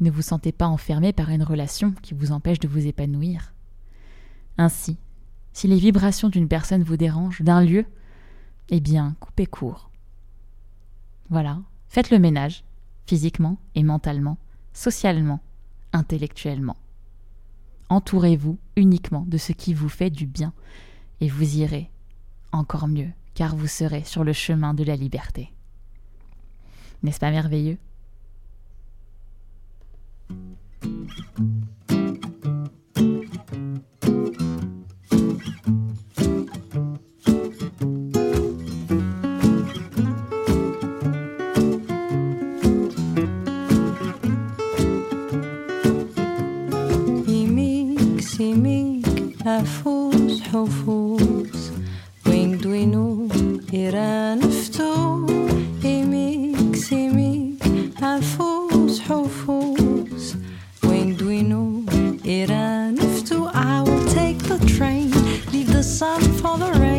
Ne 0.01 0.11
vous 0.11 0.23
sentez 0.23 0.53
pas 0.53 0.67
enfermé 0.67 1.13
par 1.13 1.31
une 1.31 1.43
relation 1.43 1.93
qui 2.03 2.15
vous 2.15 2.33
empêche 2.33 2.61
de 2.61 2.69
vous 2.69 2.87
épanouir. 2.87 3.55
Ainsi, 4.59 4.99
si 5.53 5.69
les 5.69 5.79
vibrations 5.79 6.29
d'une 6.29 6.49
personne 6.49 6.83
vous 6.83 6.97
dérangent, 6.97 7.43
d'un 7.43 7.63
lieu, 7.63 7.87
eh 8.69 8.81
bien, 8.81 9.17
coupez 9.21 9.47
court. 9.47 9.91
Voilà, 11.31 11.61
faites 11.89 12.11
le 12.11 12.19
ménage, 12.19 12.65
physiquement 13.07 13.59
et 13.75 13.83
mentalement, 13.83 14.37
socialement, 14.73 15.41
intellectuellement. 15.93 16.77
Entourez-vous 17.89 18.59
uniquement 18.77 19.25
de 19.27 19.39
ce 19.39 19.53
qui 19.53 19.75
vous 19.75 19.89
fait 19.89 20.11
du 20.11 20.27
bien, 20.27 20.53
et 21.21 21.29
vous 21.29 21.59
irez 21.59 21.91
encore 22.53 22.89
mieux, 22.89 23.11
car 23.35 23.57
vous 23.57 23.67
serez 23.67 24.05
sur 24.05 24.25
le 24.25 24.33
chemin 24.33 24.75
de 24.75 24.85
la 24.85 24.97
liberté. 24.97 25.53
N'est-ce 27.03 27.21
pas 27.21 27.31
merveilleux? 27.31 27.79
سيميك 49.44 49.48
أفوس 49.48 50.42
حفوس 50.42 51.72
وين 52.28 52.58
دوينو 52.58 53.28
إيران 53.74 54.40
فتو 54.40 55.28
يميك 55.84 56.76
سيميك 56.76 57.64
أفوس 58.04 59.00
حفوس 59.00 60.36
وين 60.84 61.18
دوينو 61.18 61.84
إيران 62.26 62.96
فتو 62.96 63.48
I 63.50 63.82
will 63.86 64.06
take 64.20 64.40
the 64.52 64.60
train 64.76 65.12
leave 65.52 65.72
the 65.74 65.84
sun 65.84 66.22
for 66.40 66.58
the 66.58 66.72
rain 66.80 66.93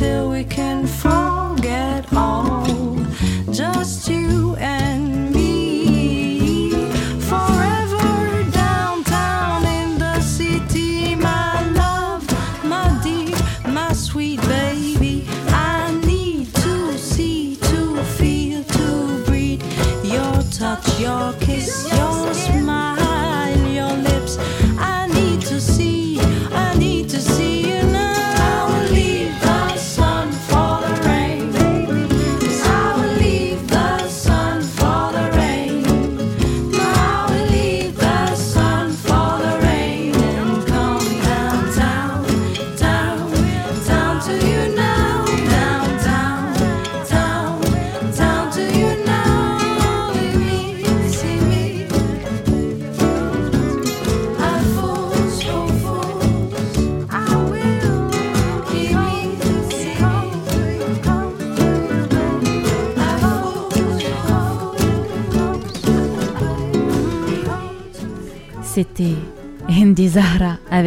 till 0.00 0.30
we 0.30 0.42
can 0.44 0.86
forget 0.86 1.29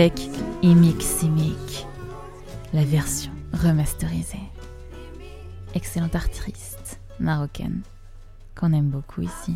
avec 0.03 0.19
Imik 0.61 1.01
Simik, 1.01 1.87
la 2.73 2.83
version 2.83 3.31
remasterisée. 3.53 4.51
Excellente 5.75 6.13
artiste 6.17 6.99
marocaine 7.21 7.83
qu'on 8.53 8.73
aime 8.73 8.89
beaucoup 8.89 9.21
ici. 9.21 9.55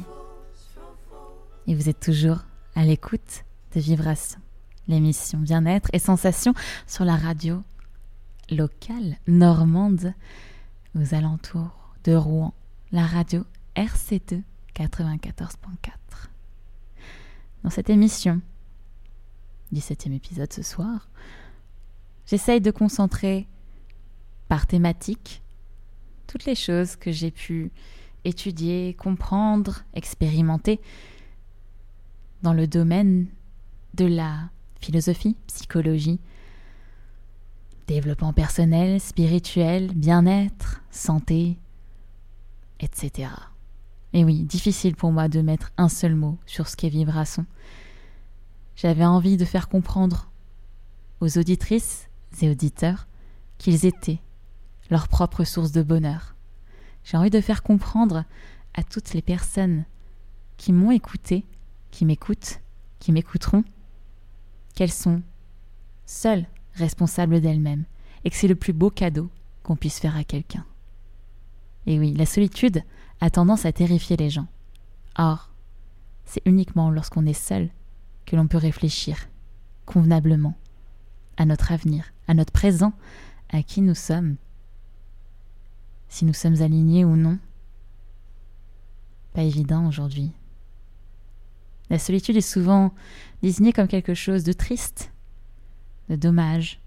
Et 1.67 1.75
vous 1.75 1.89
êtes 1.89 1.99
toujours 1.99 2.45
à 2.75 2.85
l'écoute 2.85 3.43
de 3.75 3.81
Vibration, 3.81 4.39
l'émission 4.87 5.37
Bien-être 5.39 5.89
et 5.91 5.99
Sensations 5.99 6.53
sur 6.87 7.03
la 7.03 7.17
radio 7.17 7.61
locale 8.49 9.17
normande 9.27 10.13
aux 10.95 11.13
alentours 11.13 11.93
de 12.05 12.15
Rouen, 12.15 12.53
la 12.93 13.05
radio 13.05 13.43
RC2 13.75 14.43
94.4. 14.77 15.41
Dans 17.65 17.69
cette 17.69 17.89
émission, 17.89 18.39
17e 19.73 20.13
épisode 20.13 20.51
ce 20.51 20.63
soir, 20.63 21.09
j'essaye 22.25 22.61
de 22.61 22.71
concentrer 22.71 23.47
par 24.47 24.67
thématique 24.67 25.41
toutes 26.27 26.45
les 26.45 26.55
choses 26.55 26.95
que 26.95 27.11
j'ai 27.11 27.31
pu 27.31 27.71
étudier, 28.25 28.93
comprendre, 28.93 29.83
expérimenter 29.93 30.79
dans 32.43 32.53
le 32.53 32.67
domaine 32.67 33.27
de 33.93 34.05
la 34.05 34.49
philosophie, 34.79 35.35
psychologie, 35.47 36.19
développement 37.87 38.33
personnel, 38.33 38.99
spirituel, 38.99 39.91
bien-être, 39.93 40.83
santé, 40.91 41.57
etc. 42.79 43.29
Et 44.13 44.23
oui, 44.23 44.43
difficile 44.43 44.95
pour 44.95 45.11
moi 45.11 45.29
de 45.29 45.41
mettre 45.41 45.71
un 45.77 45.89
seul 45.89 46.15
mot 46.15 46.37
sur 46.45 46.67
ce 46.67 46.75
qu'est 46.75 46.89
vibration. 46.89 47.45
J'avais 48.77 49.05
envie 49.05 49.37
de 49.37 49.45
faire 49.45 49.69
comprendre 49.69 50.29
aux 51.19 51.39
auditrices 51.39 52.09
et 52.41 52.49
auditeurs 52.49 53.07
qu'ils 53.57 53.87
étaient 53.87 54.21
leur 54.91 55.07
propre 55.07 55.43
source 55.43 55.71
de 55.71 55.81
bonheur. 55.81 56.35
J'ai 57.03 57.17
envie 57.17 57.31
de 57.31 57.41
faire 57.41 57.63
comprendre 57.63 58.23
à 58.75 58.83
toutes 58.83 59.15
les 59.15 59.23
personnes 59.23 59.83
qui 60.57 60.73
m'ont 60.73 60.91
écouté, 60.91 61.43
qui 61.89 62.05
m'écoutent, 62.05 62.61
qui 62.99 63.11
m'écouteront, 63.11 63.63
qu'elles 64.75 64.91
sont 64.91 65.23
seules 66.05 66.45
responsables 66.75 67.41
d'elles-mêmes 67.41 67.85
et 68.23 68.29
que 68.29 68.35
c'est 68.35 68.47
le 68.47 68.55
plus 68.55 68.73
beau 68.73 68.91
cadeau 68.91 69.31
qu'on 69.63 69.75
puisse 69.75 69.99
faire 69.99 70.15
à 70.15 70.23
quelqu'un. 70.23 70.65
Et 71.87 71.97
oui, 71.97 72.13
la 72.13 72.27
solitude 72.27 72.83
a 73.21 73.31
tendance 73.31 73.65
à 73.65 73.71
terrifier 73.71 74.17
les 74.17 74.29
gens. 74.29 74.47
Or, 75.17 75.49
c'est 76.25 76.45
uniquement 76.45 76.91
lorsqu'on 76.91 77.25
est 77.25 77.33
seul 77.33 77.71
que 78.27 78.35
l'on 78.35 78.47
peut 78.47 78.57
réfléchir 78.57 79.17
convenablement 79.85 80.55
à 81.37 81.45
notre 81.45 81.71
avenir, 81.71 82.13
à 82.27 82.35
notre 82.35 82.51
présent, 82.51 82.93
à 83.49 83.63
qui 83.63 83.81
nous 83.81 83.95
sommes, 83.95 84.35
si 86.09 86.25
nous 86.25 86.33
sommes 86.33 86.61
alignés 86.61 87.05
ou 87.05 87.15
non. 87.15 87.39
Pas 89.33 89.43
évident 89.43 89.87
aujourd'hui. 89.87 90.31
La 91.89 91.99
solitude 91.99 92.35
est 92.35 92.41
souvent 92.41 92.93
désignée 93.41 93.71
comme 93.71 93.87
quelque 93.87 94.13
chose 94.13 94.43
de 94.43 94.51
triste, 94.53 95.13
de 96.09 96.17
dommage, 96.17 96.81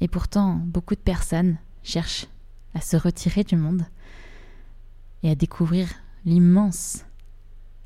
et 0.00 0.08
pourtant 0.08 0.54
beaucoup 0.54 0.94
de 0.94 1.00
personnes 1.00 1.58
cherchent 1.82 2.26
à 2.74 2.80
se 2.80 2.96
retirer 2.96 3.44
du 3.44 3.56
monde 3.56 3.84
et 5.22 5.30
à 5.30 5.34
découvrir 5.34 5.88
l'immense, 6.24 7.04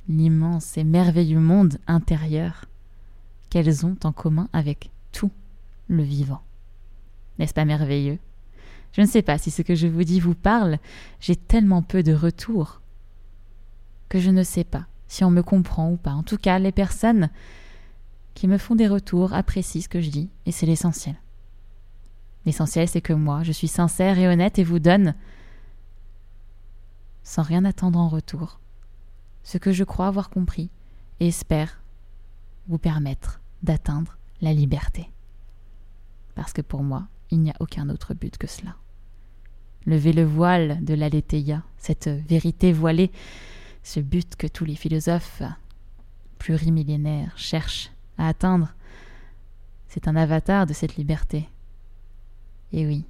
l'immense 0.09 0.79
et 0.79 0.85
merveilleux 0.85 1.41
monde 1.41 1.79
intérieur 1.89 2.67
qu'elles 3.51 3.85
ont 3.85 3.97
en 4.05 4.13
commun 4.13 4.49
avec 4.53 4.91
tout 5.13 5.31
le 5.89 6.03
vivant. 6.03 6.43
N'est-ce 7.39 7.55
pas 7.55 7.65
merveilleux? 7.65 8.19
Je 8.93 9.03
ne 9.03 9.07
sais 9.07 9.23
pas 9.23 9.39
si 9.39 9.51
ce 9.51 9.63
que 9.63 9.75
je 9.75 9.87
vous 9.87 10.05
dis 10.05 10.21
vous 10.21 10.35
parle, 10.35 10.79
j'ai 11.21 11.37
tellement 11.37 11.83
peu 11.83 12.03
de 12.03 12.15
retours 12.15 12.81
que 14.09 14.19
je 14.19 14.31
ne 14.31 14.43
sais 14.43 14.65
pas 14.65 14.87
si 15.07 15.25
on 15.25 15.31
me 15.31 15.43
comprend 15.43 15.91
ou 15.91 15.97
pas. 15.97 16.13
En 16.13 16.23
tout 16.23 16.39
cas, 16.39 16.59
les 16.59 16.73
personnes 16.73 17.31
qui 18.35 18.47
me 18.49 18.59
font 18.59 18.75
des 18.75 18.89
retours 18.89 19.33
apprécient 19.33 19.83
ce 19.83 19.89
que 19.89 20.01
je 20.01 20.11
dis, 20.11 20.31
et 20.47 20.53
c'est 20.53 20.67
l'essentiel. 20.67 21.17
L'essentiel, 22.47 22.89
c'est 22.89 23.01
que 23.01 23.13
moi, 23.13 23.43
je 23.43 23.53
suis 23.53 23.69
sincère 23.69 24.19
et 24.19 24.29
honnête 24.29 24.59
et 24.59 24.65
vous 24.65 24.79
donne, 24.79 25.15
sans 27.23 27.43
rien 27.43 27.65
attendre 27.65 27.99
en 27.99 28.09
retour, 28.09 28.61
ce 29.43 29.59
que 29.59 29.73
je 29.73 29.85
crois 29.85 30.07
avoir 30.07 30.31
compris 30.31 30.71
et 31.19 31.29
espère 31.29 31.83
vous 32.69 32.79
permettre 32.79 33.40
d'atteindre 33.63 34.17
la 34.41 34.53
liberté. 34.53 35.11
Parce 36.35 36.53
que 36.53 36.63
pour 36.63 36.83
moi, 36.83 37.09
il 37.31 37.41
n'y 37.41 37.51
a 37.51 37.57
aucun 37.61 37.89
autre 37.89 38.15
but 38.15 38.37
que 38.39 38.47
cela. 38.47 38.77
Lever 39.87 40.13
le 40.13 40.25
voile 40.25 40.85
de 40.85 40.95
l'aletheia, 40.95 41.63
cette 41.79 42.09
vérité 42.09 42.73
voilée, 42.73 43.11
ce 43.83 44.01
but 44.01 44.37
que 44.37 44.47
tous 44.47 44.65
les 44.65 44.77
philosophes 44.77 45.43
plurimillénaires 46.39 47.37
cherchent 47.37 47.91
à 48.19 48.29
atteindre, 48.29 48.75
c'est 49.89 50.09
un 50.09 50.17
avatar 50.17 50.67
de 50.67 50.73
cette 50.73 50.97
liberté. 50.97 51.49
Et 52.73 52.87
oui, 52.87 53.05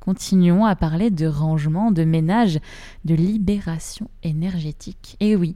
continuons 0.00 0.64
à 0.64 0.74
parler 0.74 1.10
de 1.10 1.26
rangement, 1.26 1.92
de 1.92 2.04
ménage, 2.04 2.58
de 3.04 3.14
libération 3.14 4.10
énergétique. 4.22 5.16
Et 5.20 5.36
oui, 5.36 5.54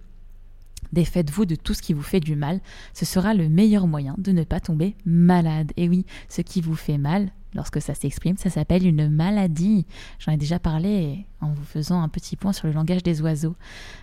défaites-vous 0.93 1.47
de 1.47 1.55
tout 1.55 1.75
ce 1.75 1.83
qui 1.83 1.93
vous 1.93 2.03
fait 2.03 2.21
du 2.21 2.37
mal, 2.37 2.61
ce 2.95 3.05
sera 3.05 3.35
le 3.35 3.49
meilleur 3.49 3.87
moyen 3.87 4.15
de 4.19 4.33
ne 4.33 4.45
pas 4.45 4.61
tomber 4.61 4.97
malade. 5.05 5.73
Et 5.77 5.89
oui, 5.89 6.07
ce 6.29 6.43
qui 6.43 6.61
vous 6.61 6.75
fait 6.75 6.99
mal, 6.99 7.31
lorsque 7.55 7.81
ça 7.81 7.95
s'exprime, 7.95 8.37
ça 8.37 8.51
s'appelle 8.51 8.87
une 8.87 9.09
maladie. 9.09 9.87
J'en 10.19 10.33
ai 10.33 10.37
déjà 10.37 10.59
parlé 10.59 11.27
en 11.41 11.53
vous 11.53 11.65
faisant 11.65 12.03
un 12.03 12.09
petit 12.09 12.37
point 12.37 12.53
sur 12.53 12.67
le 12.67 12.73
langage 12.73 13.03
des 13.03 13.21
oiseaux. 13.23 13.57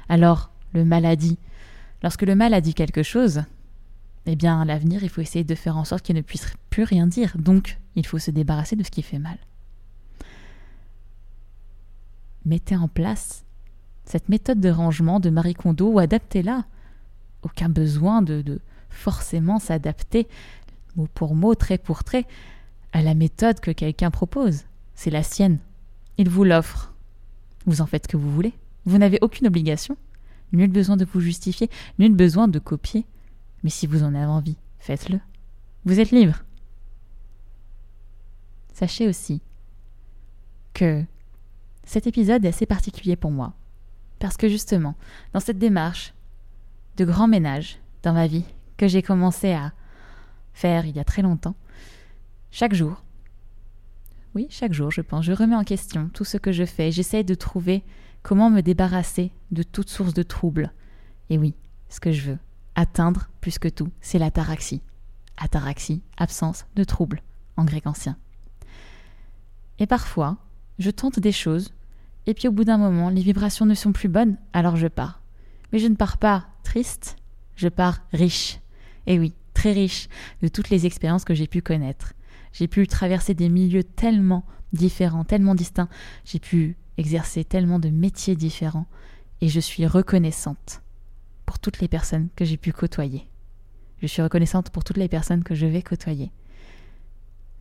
Alors, 0.10 0.52
le 0.74 0.86
maladie. 0.86 1.38
Lorsque 2.02 2.24
le 2.24 2.36
mal 2.36 2.54
a 2.54 2.62
dit 2.62 2.74
quelque 2.74 3.04
chose, 3.04 3.44
eh 4.26 4.36
bien, 4.36 4.62
à 4.62 4.66
l'avenir, 4.66 5.04
il 5.04 5.10
faut 5.10 5.22
essayer 5.22 5.44
de 5.44 5.56
faire 5.56 5.78
en 5.78 5.86
sorte 5.86 6.04
qu'il 6.04 6.16
ne 6.16 6.22
puisse 6.22 6.48
plus 6.70 6.84
rien 6.84 7.08
dire. 7.08 7.36
Donc, 7.38 7.80
il 7.96 8.06
faut 8.06 8.20
se 8.20 8.32
débarrasser 8.32 8.76
de 8.76 8.84
ce 8.84 8.92
qui 8.92 9.02
fait 9.02 9.20
mal. 9.20 9.38
Mettez 12.46 12.76
en 12.76 12.88
place 12.88 13.46
cette 14.06 14.30
méthode 14.30 14.60
de 14.60 14.70
rangement 14.70 15.20
de 15.20 15.30
Marie 15.30 15.54
Kondo 15.54 16.00
adaptez-la. 16.00 16.66
Aucun 17.42 17.70
besoin 17.70 18.22
de, 18.22 18.42
de 18.42 18.60
forcément 18.90 19.60
s'adapter 19.60 20.28
mot 20.96 21.08
pour 21.14 21.36
mot, 21.36 21.56
trait 21.56 21.78
pour 21.78 22.04
trait, 22.04 22.26
à 22.92 23.02
la 23.02 23.14
méthode 23.14 23.60
que 23.60 23.72
quelqu'un 23.72 24.12
propose. 24.12 24.66
C'est 24.96 25.10
la 25.10 25.24
sienne. 25.24 25.60
Il 26.18 26.30
vous 26.30 26.44
l'offre. 26.44 26.94
Vous 27.66 27.82
en 27.82 27.86
faites 27.86 28.06
ce 28.06 28.12
que 28.12 28.18
vous 28.18 28.32
voulez. 28.32 28.54
Vous 28.86 28.98
n'avez 28.98 29.18
aucune 29.22 29.48
obligation. 29.48 29.98
Nul 30.52 30.70
besoin 30.70 30.98
de 30.98 31.06
vous 31.06 31.20
justifier, 31.20 31.70
nul 31.98 32.14
besoin 32.14 32.48
de 32.48 32.60
copier. 32.60 33.06
Mais 33.64 33.72
si 33.72 33.88
vous 33.88 34.04
en 34.04 34.14
avez 34.14 34.26
envie, 34.26 34.58
faites-le. 34.78 35.20
Vous 35.86 36.00
êtes 36.00 36.12
libre. 36.12 36.44
Sachez 38.74 39.08
aussi 39.08 39.42
que 40.74 41.04
cet 41.86 42.08
épisode 42.08 42.46
est 42.46 42.50
assez 42.50 42.66
particulier 42.66 43.16
pour 43.16 43.32
moi. 43.32 43.54
Parce 44.24 44.38
que 44.38 44.48
justement, 44.48 44.96
dans 45.34 45.42
cette 45.42 45.58
démarche 45.58 46.14
de 46.96 47.04
grand 47.04 47.28
ménage 47.28 47.80
dans 48.04 48.14
ma 48.14 48.26
vie 48.26 48.46
que 48.78 48.88
j'ai 48.88 49.02
commencé 49.02 49.52
à 49.52 49.74
faire 50.54 50.86
il 50.86 50.96
y 50.96 51.00
a 51.02 51.04
très 51.04 51.22
longtemps, 51.22 51.58
chaque 52.50 52.74
jour, 52.74 53.04
oui, 54.34 54.48
chaque 54.50 54.72
jour, 54.72 54.92
je 54.92 55.02
pense, 55.02 55.26
je 55.26 55.34
remets 55.34 55.58
en 55.58 55.66
question 55.66 56.10
tout 56.14 56.24
ce 56.24 56.38
que 56.38 56.54
je 56.54 56.64
fais. 56.64 56.90
J'essaye 56.90 57.26
de 57.26 57.36
trouver 57.36 57.84
comment 58.22 58.50
me 58.50 58.62
débarrasser 58.62 59.34
de 59.52 59.62
toute 59.62 59.90
source 59.90 60.14
de 60.14 60.24
trouble. 60.24 60.72
Et 61.30 61.38
oui, 61.38 61.54
ce 61.90 62.00
que 62.00 62.14
je 62.14 62.32
veux 62.32 62.40
atteindre 62.76 63.28
plus 63.42 63.60
que 63.60 63.68
tout, 63.68 63.92
c'est 64.00 64.20
l'ataraxie. 64.20 64.82
Ataraxie, 65.36 66.02
absence 66.16 66.66
de 66.78 66.86
trouble, 66.86 67.22
en 67.58 67.66
grec 67.66 67.88
ancien. 67.88 68.16
Et 69.80 69.86
parfois, 69.86 70.38
je 70.80 70.92
tente 70.92 71.20
des 71.20 71.34
choses, 71.34 71.74
et 72.26 72.34
puis 72.34 72.48
au 72.48 72.52
bout 72.52 72.64
d'un 72.64 72.78
moment, 72.78 73.10
les 73.10 73.22
vibrations 73.22 73.66
ne 73.66 73.74
sont 73.74 73.92
plus 73.92 74.10
bonnes, 74.10 74.38
alors 74.54 74.76
je 74.76 74.88
pars. 74.88 75.22
Mais 75.72 75.80
je 75.80 75.88
ne 75.88 75.96
pars 75.96 76.18
pas 76.18 76.48
triste, 76.64 77.18
je 77.56 77.68
pars 77.68 78.02
riche. 78.14 78.60
Et 79.08 79.20
oui, 79.20 79.34
très 79.54 79.74
riche 79.74 80.08
de 80.42 80.48
toutes 80.48 80.70
les 80.70 80.86
expériences 80.86 81.26
que 81.26 81.34
j'ai 81.34 81.48
pu 81.48 81.62
connaître. 81.62 82.14
J'ai 82.54 82.68
pu 82.68 82.88
traverser 82.88 83.34
des 83.34 83.50
milieux 83.50 83.84
tellement 83.84 84.46
différents, 84.72 85.24
tellement 85.24 85.56
distincts. 85.56 85.90
J'ai 86.24 86.40
pu 86.40 86.78
exercer 86.98 87.44
tellement 87.44 87.80
de 87.80 87.90
métiers 87.90 88.36
différents. 88.36 88.88
Et 89.42 89.50
je 89.50 89.60
suis 89.60 89.86
reconnaissante 89.86 90.82
pour 91.46 91.60
toutes 91.60 91.80
les 91.80 91.88
personnes 91.88 92.30
que 92.36 92.46
j'ai 92.46 92.58
pu 92.58 92.72
côtoyer. 92.72 93.28
Je 94.02 94.08
suis 94.08 94.22
reconnaissante 94.22 94.70
pour 94.70 94.84
toutes 94.84 94.98
les 94.98 95.08
personnes 95.08 95.44
que 95.44 95.56
je 95.56 95.66
vais 95.66 95.82
côtoyer. 95.82 96.32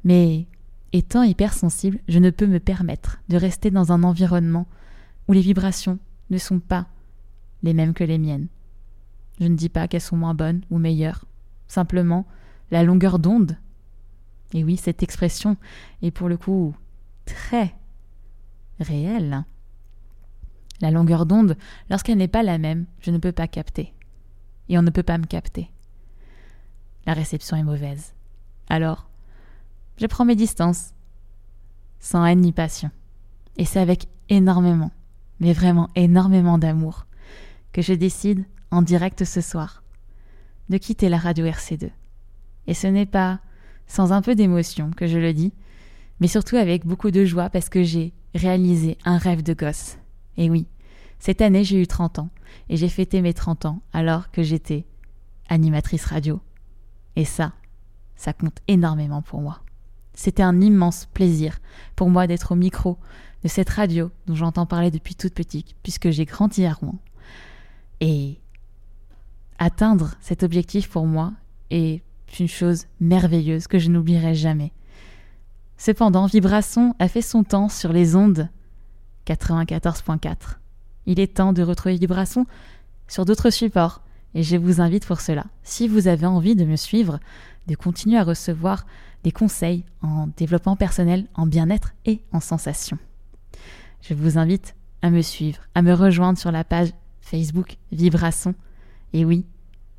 Mais 0.05 0.47
étant 0.93 1.23
hypersensible, 1.23 2.01
je 2.09 2.19
ne 2.19 2.31
peux 2.31 2.47
me 2.47 2.61
permettre 2.61 3.21
de 3.29 3.37
rester 3.37 3.71
dans 3.71 3.93
un 3.93 4.03
environnement 4.03 4.67
où 5.29 5.33
les 5.33 5.41
vibrations 5.41 5.99
ne 6.31 6.39
sont 6.39 6.61
pas 6.61 6.87
les 7.63 7.75
mêmes 7.75 7.95
que 7.95 8.05
les 8.05 8.19
miennes. 8.19 8.49
Je 9.41 9.47
ne 9.47 9.57
dis 9.57 9.69
pas 9.69 9.89
qu'elles 9.89 10.01
sont 10.01 10.17
moins 10.17 10.35
bonnes 10.35 10.63
ou 10.71 10.79
meilleures. 10.79 11.25
Simplement, 11.69 12.27
la 12.71 12.83
longueur 12.83 13.19
d'onde. 13.19 13.57
Et 14.53 14.65
oui, 14.65 14.77
cette 14.77 15.03
expression 15.03 15.57
est 16.03 16.11
pour 16.11 16.29
le 16.29 16.37
coup 16.37 16.75
très 17.25 17.75
réelle. 18.81 19.45
La 20.81 20.91
longueur 20.91 21.27
d'onde, 21.27 21.57
lorsqu'elle 21.91 22.19
n'est 22.19 22.29
pas 22.29 22.43
la 22.43 22.59
même, 22.59 22.87
je 23.01 23.11
ne 23.11 23.19
peux 23.19 23.33
pas 23.33 23.49
capter. 23.49 23.95
Et 24.69 24.79
on 24.79 24.83
ne 24.83 24.91
peut 24.91 25.03
pas 25.03 25.19
me 25.19 25.27
capter. 25.27 25.71
La 27.07 27.15
réception 27.15 27.57
est 27.57 27.63
mauvaise. 27.63 28.15
Alors, 28.69 29.09
je 30.03 30.09
prends 30.09 30.25
mes 30.25 30.35
distances, 30.35 30.95
sans 32.01 32.27
haine 32.27 32.41
ni 32.41 32.51
passion. 32.51 32.91
Et 33.57 33.65
c'est 33.65 33.79
avec 33.79 34.09
énormément, 34.29 34.91
mais 35.39 35.53
vraiment 35.53 35.91
énormément 35.95 36.59
d'amour 36.59 37.07
que 37.71 37.83
je 37.83 37.93
décide, 37.93 38.45
en 38.73 38.83
direct 38.83 39.25
ce 39.25 39.41
soir, 39.41 39.85
de 40.71 40.77
quitter 40.77 41.09
la 41.09 41.19
radio 41.19 41.47
RC2. 41.47 41.91
Et 42.67 42.75
ce 42.75 42.89
n'est 42.89 43.07
pas 43.07 43.39
sans 43.87 44.13
un 44.13 44.23
peu 44.23 44.35
d'émotion 44.35 44.91
que 44.91 45.07
je 45.07 45.19
le 45.19 45.33
dis, 45.33 45.53
mais 46.19 46.27
surtout 46.27 46.57
avec 46.57 46.85
beaucoup 46.85 47.13
de 47.13 47.25
joie 47.25 47.49
parce 47.49 47.69
que 47.69 47.85
j'ai 47.85 48.13
réalisé 48.35 48.99
un 49.05 49.19
rêve 49.19 49.45
de 49.45 49.55
gosse. 49.55 49.99
Et 50.37 50.51
oui, 50.51 50.67
cette 51.21 51.43
année 51.43 51.63
j'ai 51.63 51.81
eu 51.81 51.87
30 51.87 52.19
ans 52.19 52.31
et 52.69 52.77
j'ai 52.77 52.89
fêté 52.89 53.23
mes 53.23 53.35
30 53.35 53.67
ans 53.67 53.83
alors 53.93 54.33
que 54.33 54.43
j'étais 54.43 54.85
animatrice 55.49 56.07
radio. 56.07 56.41
Et 57.15 57.25
ça, 57.25 57.53
ça 58.17 58.33
compte 58.33 58.59
énormément 58.67 59.23
pour 59.23 59.43
moi. 59.43 59.63
C'était 60.15 60.43
un 60.43 60.61
immense 60.61 61.07
plaisir 61.07 61.59
pour 61.97 62.11
moi 62.11 62.27
d'être 62.27 62.53
au 62.53 62.57
micro 62.57 62.99
de 63.43 63.49
cette 63.49 63.71
radio 63.71 64.11
dont 64.27 64.35
j'entends 64.35 64.67
parler 64.67 64.91
depuis 64.91 65.15
toute 65.15 65.35
petite, 65.35 65.75
puisque 65.83 66.11
j'ai 66.11 66.25
grandi 66.25 66.65
à 66.65 66.73
Rouen. 66.73 66.99
Et 68.01 68.39
atteindre 69.59 70.15
cet 70.21 70.43
objectif 70.43 70.89
pour 70.89 71.07
moi 71.07 71.33
est 71.71 72.03
une 72.39 72.49
chose 72.49 72.87
merveilleuse 73.01 73.67
que 73.67 73.79
je 73.79 73.91
n'oublierai 73.91 74.35
jamais. 74.35 74.73
Cependant, 75.77 76.27
Vibration 76.27 76.95
a 76.99 77.09
fait 77.09 77.23
son 77.23 77.45
temps 77.45 77.69
sur 77.69 77.93
les 77.93 78.15
ondes 78.15 78.49
94.4. 79.27 80.59
Il 81.07 81.21
est 81.21 81.35
temps 81.35 81.53
de 81.53 81.63
retrouver 81.63 81.97
Vibration 81.97 82.47
sur 83.09 83.25
d'autres 83.25 83.51
supports, 83.51 84.03
et 84.35 84.43
je 84.43 84.57
vous 84.57 84.81
invite 84.81 85.07
pour 85.07 85.21
cela, 85.21 85.45
si 85.63 85.89
vous 85.89 86.09
avez 86.09 86.27
envie 86.27 86.57
de 86.57 86.65
me 86.65 86.77
suivre, 86.77 87.21
de 87.67 87.75
continuer 87.75 88.19
à 88.19 88.25
recevoir 88.25 88.87
des 89.25 89.33
conseils 89.33 89.85
en 90.01 90.29
développement 90.37 90.77
personnel, 90.77 91.27
en 91.35 91.47
bien-être 91.47 91.95
et 92.05 92.23
en 92.33 92.41
sensation. 92.41 92.99
Je 94.01 94.15
vous 94.15 94.39
invite 94.39 94.75
à 95.01 95.11
me 95.11 95.23
suivre, 95.23 95.61
à 95.75 95.83
me 95.83 95.93
rejoindre 95.93 96.39
sur 96.39 96.51
la 96.51 96.65
page 96.65 96.93
Facebook 97.21 97.77
Vibration. 97.93 98.55
Et 99.13 99.25
oui, 99.25 99.47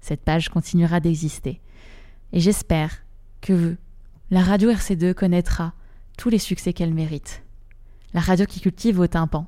cette 0.01 0.22
page 0.22 0.49
continuera 0.49 0.99
d'exister. 0.99 1.61
Et 2.34 2.39
j'espère 2.39 3.03
que 3.41 3.78
la 4.32 4.41
radio 4.41 4.72
RC2 4.72 5.14
connaîtra 5.14 5.74
tous 6.18 6.30
les 6.30 6.39
succès 6.39 6.74
qu'elle 6.74 6.93
mérite. 6.93 7.43
La 8.14 8.22
radio 8.22 8.45
qui 8.45 8.59
cultive 8.59 8.95
vos 8.95 9.07
tympans. 9.07 9.47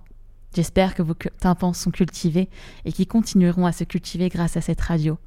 J'espère 0.56 0.96
que 0.96 1.04
vos 1.04 1.14
tympans 1.14 1.74
sont 1.74 1.92
cultivés 1.92 2.50
et 2.86 2.94
qui 2.94 3.06
continueront 3.06 3.66
à 3.66 3.74
se 3.74 3.84
cultiver 3.84 4.30
grâce 4.30 4.56
à 4.56 4.62
cette 4.62 4.80
radio. 4.80 5.18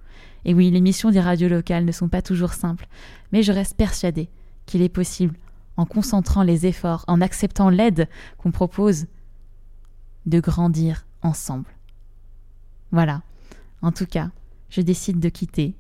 Et 0.47 0.55
oui, 0.55 0.71
les 0.71 0.81
missions 0.81 1.11
des 1.11 1.21
radios 1.21 1.51
locales 1.51 1.85
ne 1.85 1.93
sont 1.93 2.09
pas 2.09 2.23
toujours 2.23 2.55
simples, 2.55 2.89
mais 3.31 3.43
je 3.43 3.53
reste 3.53 3.77
persuadée 3.77 4.31
qu'il 4.65 4.81
est 4.81 4.89
possible, 4.89 5.37
en 5.77 5.85
concentrant 5.85 6.43
les 6.43 6.65
efforts, 6.65 7.05
en 7.09 7.21
acceptant 7.21 7.69
l'aide 7.69 8.09
qu'on 8.39 8.51
propose, 8.51 9.07
de 10.25 10.41
grandir 10.41 11.07
ensemble. 11.21 11.69
Voilà. 12.91 13.21
En 13.83 13.93
tout 13.93 14.07
cas, 14.07 14.31
je 14.71 14.81
décide 14.81 15.21
de 15.21 15.29
quitter, 15.29 15.75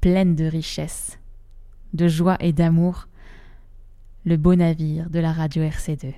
pleine 0.00 0.36
de 0.36 0.44
richesse, 0.44 1.18
de 1.92 2.06
joie 2.06 2.36
et 2.38 2.52
d'amour, 2.52 3.08
le 4.24 4.36
beau 4.36 4.54
navire 4.54 5.10
de 5.10 5.18
la 5.18 5.32
radio 5.32 5.64
RC2. 5.64 6.14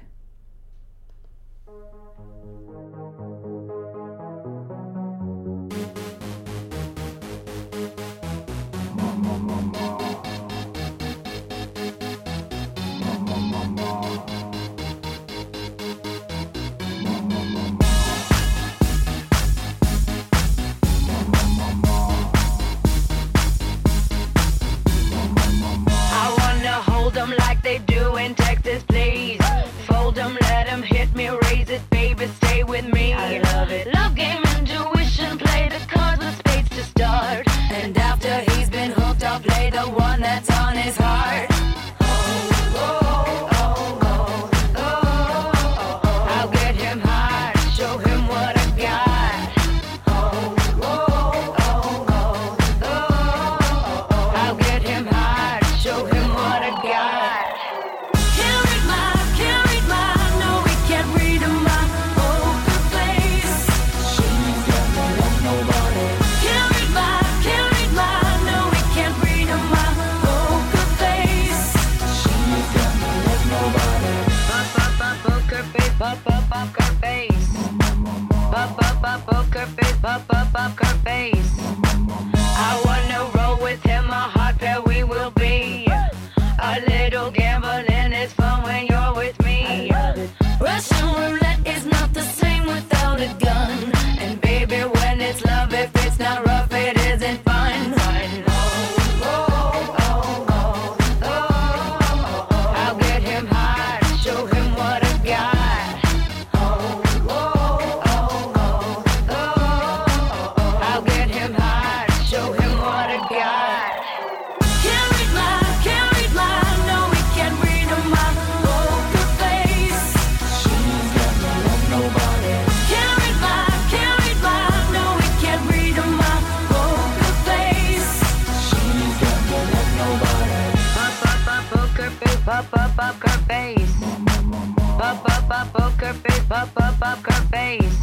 Pop, 134.99 135.23
pop, 135.23 135.49
pop, 135.49 135.73
poker 135.73 136.13
face, 136.13 136.45
pop, 136.49 136.75
poker 136.75 137.41
face. 137.53 137.99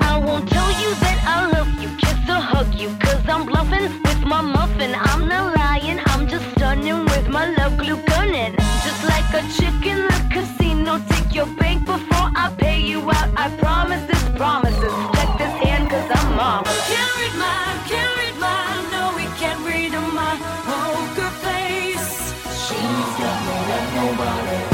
I 0.00 0.22
won't 0.24 0.48
tell 0.48 0.70
you 0.80 0.94
that 1.02 1.18
I 1.26 1.50
love 1.50 1.66
you, 1.82 1.88
kiss 1.98 2.14
or 2.28 2.38
hug 2.38 2.68
I'm 3.28 3.46
bluffing 3.46 3.90
with 4.04 4.22
my 4.24 4.40
muffin. 4.40 4.94
I'm 4.94 5.26
not 5.26 5.56
lying, 5.56 5.98
I'm 6.06 6.28
just 6.28 6.48
stunning 6.52 7.04
with 7.06 7.26
my 7.28 7.46
love 7.56 7.76
glue 7.78 8.00
gunning. 8.06 8.54
Just 8.84 9.02
like 9.02 9.26
a 9.34 9.42
chick 9.58 9.84
in 9.84 10.06
the 10.06 10.28
casino, 10.30 11.02
take 11.08 11.34
your 11.34 11.46
bank 11.56 11.84
before 11.84 12.30
I 12.36 12.54
pay 12.56 12.78
you 12.80 13.00
out. 13.10 13.28
I 13.36 13.50
promise 13.58 14.06
this 14.06 14.22
promises. 14.38 14.94
Check 15.16 15.30
this 15.36 15.54
hand, 15.64 15.90
cause 15.90 16.08
I'm 16.14 16.36
marvelous. 16.36 16.86
Can't 16.86 17.38
my, 17.38 17.88
can't 17.88 18.21
mind. 18.42 18.84
No, 18.90 19.04
we 19.18 19.24
can't 19.40 19.60
read 19.64 19.94
on 19.94 20.10
my 20.14 20.34
poker 20.68 21.30
face. 21.46 22.10
She's 22.64 23.12
got 23.22 23.38
more 23.46 23.64
than 23.70 23.84
nobody. 24.00 24.71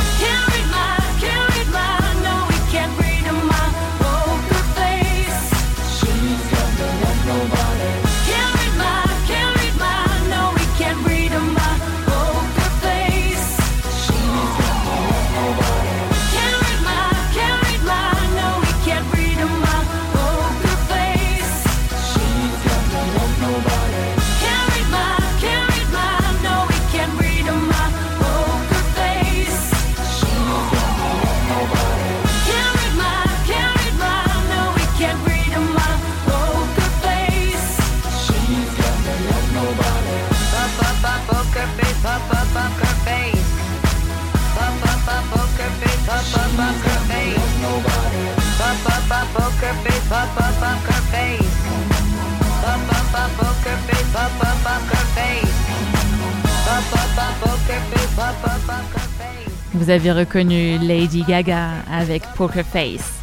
Vous 59.74 59.90
avez 59.90 60.12
reconnu 60.12 60.78
Lady 60.78 61.24
Gaga 61.24 61.82
avec 61.90 62.22
Poker 62.36 62.64
Face. 62.64 63.20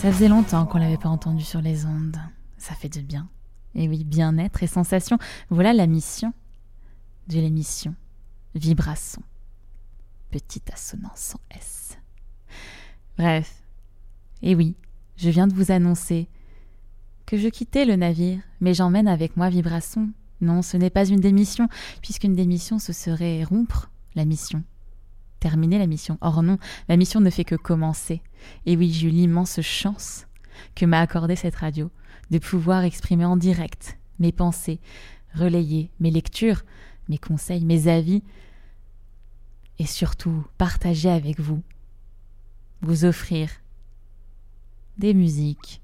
Ça 0.00 0.10
faisait 0.10 0.26
longtemps 0.26 0.66
qu'on 0.66 0.78
l'avait 0.78 0.96
pas 0.96 1.08
entendu 1.08 1.44
sur 1.44 1.60
les 1.60 1.86
ondes. 1.86 2.16
Ça 2.56 2.74
fait 2.74 2.88
du 2.88 3.02
bien. 3.02 3.28
Et 3.76 3.88
oui, 3.88 4.02
bien-être 4.02 4.64
et 4.64 4.66
sensation, 4.66 5.18
voilà 5.50 5.72
la 5.72 5.86
mission 5.86 6.32
de 7.28 7.34
l'émission 7.34 7.94
Vibration. 8.56 9.22
Petite 10.32 10.68
assonance 10.72 11.20
sans 11.20 11.40
S. 11.52 11.96
Bref. 13.16 13.54
Et 14.42 14.56
oui, 14.56 14.74
je 15.18 15.28
viens 15.28 15.46
de 15.46 15.54
vous 15.54 15.70
annoncer 15.70 16.28
que 17.26 17.36
je 17.36 17.48
quittais 17.48 17.84
le 17.84 17.96
navire, 17.96 18.40
mais 18.60 18.72
j'emmène 18.72 19.08
avec 19.08 19.36
moi 19.36 19.50
Vibration. 19.50 20.08
Non, 20.40 20.62
ce 20.62 20.78
n'est 20.78 20.88
pas 20.88 21.06
une 21.06 21.20
démission, 21.20 21.68
puisqu'une 22.00 22.34
démission, 22.34 22.78
ce 22.78 22.94
serait 22.94 23.44
rompre 23.44 23.90
la 24.14 24.24
mission 24.24 24.62
terminer 25.38 25.78
la 25.78 25.86
mission. 25.86 26.18
Or 26.20 26.42
non, 26.42 26.58
la 26.88 26.96
mission 26.96 27.20
ne 27.20 27.30
fait 27.30 27.44
que 27.44 27.54
commencer. 27.54 28.22
Et 28.66 28.76
oui, 28.76 28.92
j'ai 28.92 29.08
eu 29.08 29.10
l'immense 29.10 29.60
chance 29.60 30.26
que 30.74 30.86
m'a 30.86 31.00
accordé 31.00 31.36
cette 31.36 31.56
radio 31.56 31.90
de 32.30 32.38
pouvoir 32.38 32.84
exprimer 32.84 33.24
en 33.24 33.36
direct 33.36 33.98
mes 34.18 34.32
pensées, 34.32 34.80
relayer 35.34 35.90
mes 36.00 36.10
lectures, 36.10 36.62
mes 37.08 37.18
conseils, 37.18 37.64
mes 37.64 37.88
avis, 37.88 38.22
et 39.78 39.86
surtout 39.86 40.44
partager 40.58 41.08
avec 41.08 41.38
vous, 41.38 41.62
vous 42.82 43.04
offrir 43.04 43.48
des 44.98 45.14
musiques, 45.14 45.80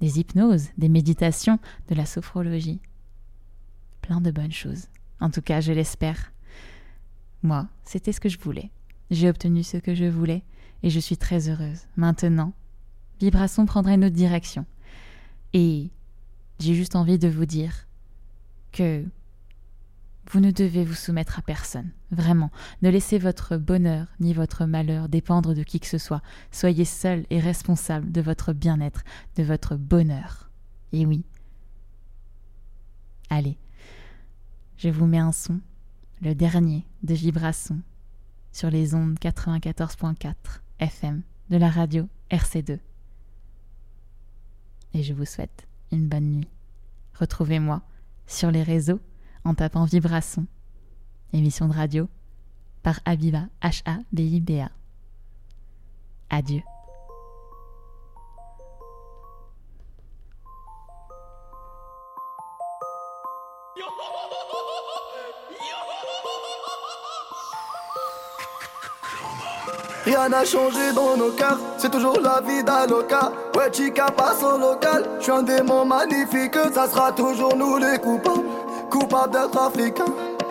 des 0.00 0.18
hypnoses, 0.18 0.68
des 0.78 0.88
méditations, 0.88 1.58
de 1.88 1.94
la 1.94 2.06
sophrologie, 2.06 2.80
plein 4.00 4.20
de 4.20 4.30
bonnes 4.30 4.52
choses. 4.52 4.88
En 5.20 5.30
tout 5.30 5.42
cas, 5.42 5.60
je 5.60 5.72
l'espère. 5.72 6.32
Moi, 7.42 7.68
c'était 7.84 8.12
ce 8.12 8.20
que 8.20 8.28
je 8.28 8.38
voulais. 8.38 8.70
J'ai 9.10 9.28
obtenu 9.28 9.62
ce 9.62 9.76
que 9.76 9.94
je 9.94 10.04
voulais 10.04 10.42
et 10.82 10.90
je 10.90 10.98
suis 10.98 11.16
très 11.16 11.48
heureuse. 11.48 11.86
Maintenant, 11.96 12.52
Vibration 13.20 13.66
prendra 13.66 13.94
une 13.94 14.04
autre 14.04 14.16
direction. 14.16 14.66
Et 15.52 15.90
j'ai 16.58 16.74
juste 16.74 16.96
envie 16.96 17.18
de 17.18 17.28
vous 17.28 17.46
dire 17.46 17.86
que 18.72 19.04
vous 20.32 20.40
ne 20.40 20.50
devez 20.50 20.82
vous 20.82 20.94
soumettre 20.94 21.38
à 21.38 21.42
personne. 21.42 21.90
Vraiment. 22.10 22.50
Ne 22.80 22.88
laissez 22.88 23.18
votre 23.18 23.58
bonheur 23.58 24.06
ni 24.18 24.32
votre 24.32 24.64
malheur 24.64 25.10
dépendre 25.10 25.54
de 25.54 25.62
qui 25.62 25.78
que 25.78 25.86
ce 25.86 25.98
soit. 25.98 26.22
Soyez 26.50 26.86
seul 26.86 27.26
et 27.28 27.38
responsable 27.38 28.10
de 28.10 28.22
votre 28.22 28.54
bien-être, 28.54 29.02
de 29.36 29.42
votre 29.42 29.76
bonheur. 29.76 30.50
Et 30.92 31.04
oui. 31.04 31.26
Allez. 33.28 33.58
Je 34.78 34.88
vous 34.88 35.04
mets 35.04 35.18
un 35.18 35.32
son 35.32 35.60
le 36.22 36.34
dernier 36.34 36.86
de 37.02 37.12
Vibration 37.12 37.82
sur 38.52 38.70
les 38.70 38.94
ondes 38.94 39.18
94.4 39.18 40.34
FM 40.78 41.20
de 41.50 41.56
la 41.58 41.68
radio 41.68 42.08
RC2. 42.30 42.78
Et 44.94 45.02
je 45.02 45.12
vous 45.12 45.26
souhaite 45.26 45.68
une 45.90 46.08
bonne 46.08 46.30
nuit. 46.30 46.48
Retrouvez-moi 47.18 47.82
sur 48.26 48.50
les 48.50 48.62
réseaux 48.62 49.00
en 49.44 49.54
tapant 49.54 49.84
Vibration, 49.84 50.46
émission 51.32 51.68
de 51.68 51.74
radio 51.74 52.08
par 52.82 53.00
Abiba 53.04 53.44
H-A-B-I-B-A. 53.62 54.70
Adieu. 56.30 56.62
Rien 70.04 70.28
n'a 70.28 70.44
changé 70.44 70.92
dans 70.94 71.16
nos 71.16 71.30
cœurs, 71.30 71.58
c'est 71.78 71.90
toujours 71.90 72.18
la 72.20 72.40
vie 72.40 72.64
d'Aloca. 72.64 73.32
Ouais, 73.54 73.72
chica 73.72 74.06
passe 74.10 74.42
au 74.42 74.58
local, 74.58 75.08
je 75.18 75.22
suis 75.22 75.32
un 75.32 75.42
démon 75.42 75.84
magnifique, 75.84 76.56
ça 76.74 76.88
sera 76.88 77.12
toujours 77.12 77.54
nous 77.56 77.76
les 77.76 77.98
coupables. 77.98 78.51
Coupables 78.92 79.32
d'être 79.32 79.58
africains, 79.58 80.04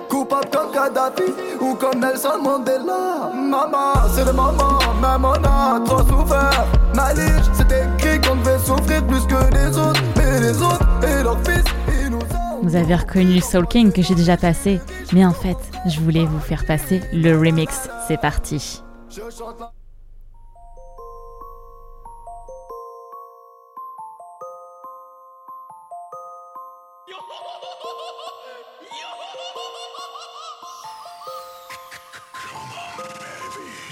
coupables 0.10 0.50
comme 0.52 0.72
Kadhafi 0.72 1.32
ou 1.62 1.76
comme 1.76 2.00
Nelson 2.00 2.40
Mandela. 2.44 3.32
Maman, 3.36 3.94
c'est 4.16 4.26
le 4.26 4.34
moment, 4.34 4.80
même 5.00 5.24
on 5.24 5.44
a 5.44 5.80
trop 5.86 6.00
souffert. 6.00 6.66
Malige, 6.96 7.46
c'est 7.54 7.72
écrit 7.72 8.20
qu'on 8.20 8.36
devait 8.38 8.58
souffrir 8.58 9.06
plus 9.06 9.24
que 9.28 9.54
les 9.54 9.78
autres, 9.78 10.02
mais 10.18 10.40
les 10.40 10.60
autres 10.60 10.88
et 11.08 11.22
leurs 11.24 11.40
fils, 11.44 11.64
ils 12.02 12.10
nous 12.10 12.18
ont. 12.18 12.60
Vous 12.64 12.76
avez 12.76 12.96
reconnu 12.96 13.40
Soul 13.42 13.68
King 13.68 13.92
que 13.92 14.02
j'ai 14.02 14.16
déjà 14.16 14.38
passé, 14.38 14.82
mais 15.14 15.24
en 15.24 15.34
fait, 15.34 15.58
je 15.88 16.00
voulais 16.00 16.26
vous 16.26 16.40
faire 16.40 16.66
passer 16.66 17.00
le 17.14 17.38
remix. 17.38 17.90
C'est 18.08 18.20
parti. 18.20 18.82
Je 19.10 19.22
chante 19.22 19.60
la- 19.60 19.72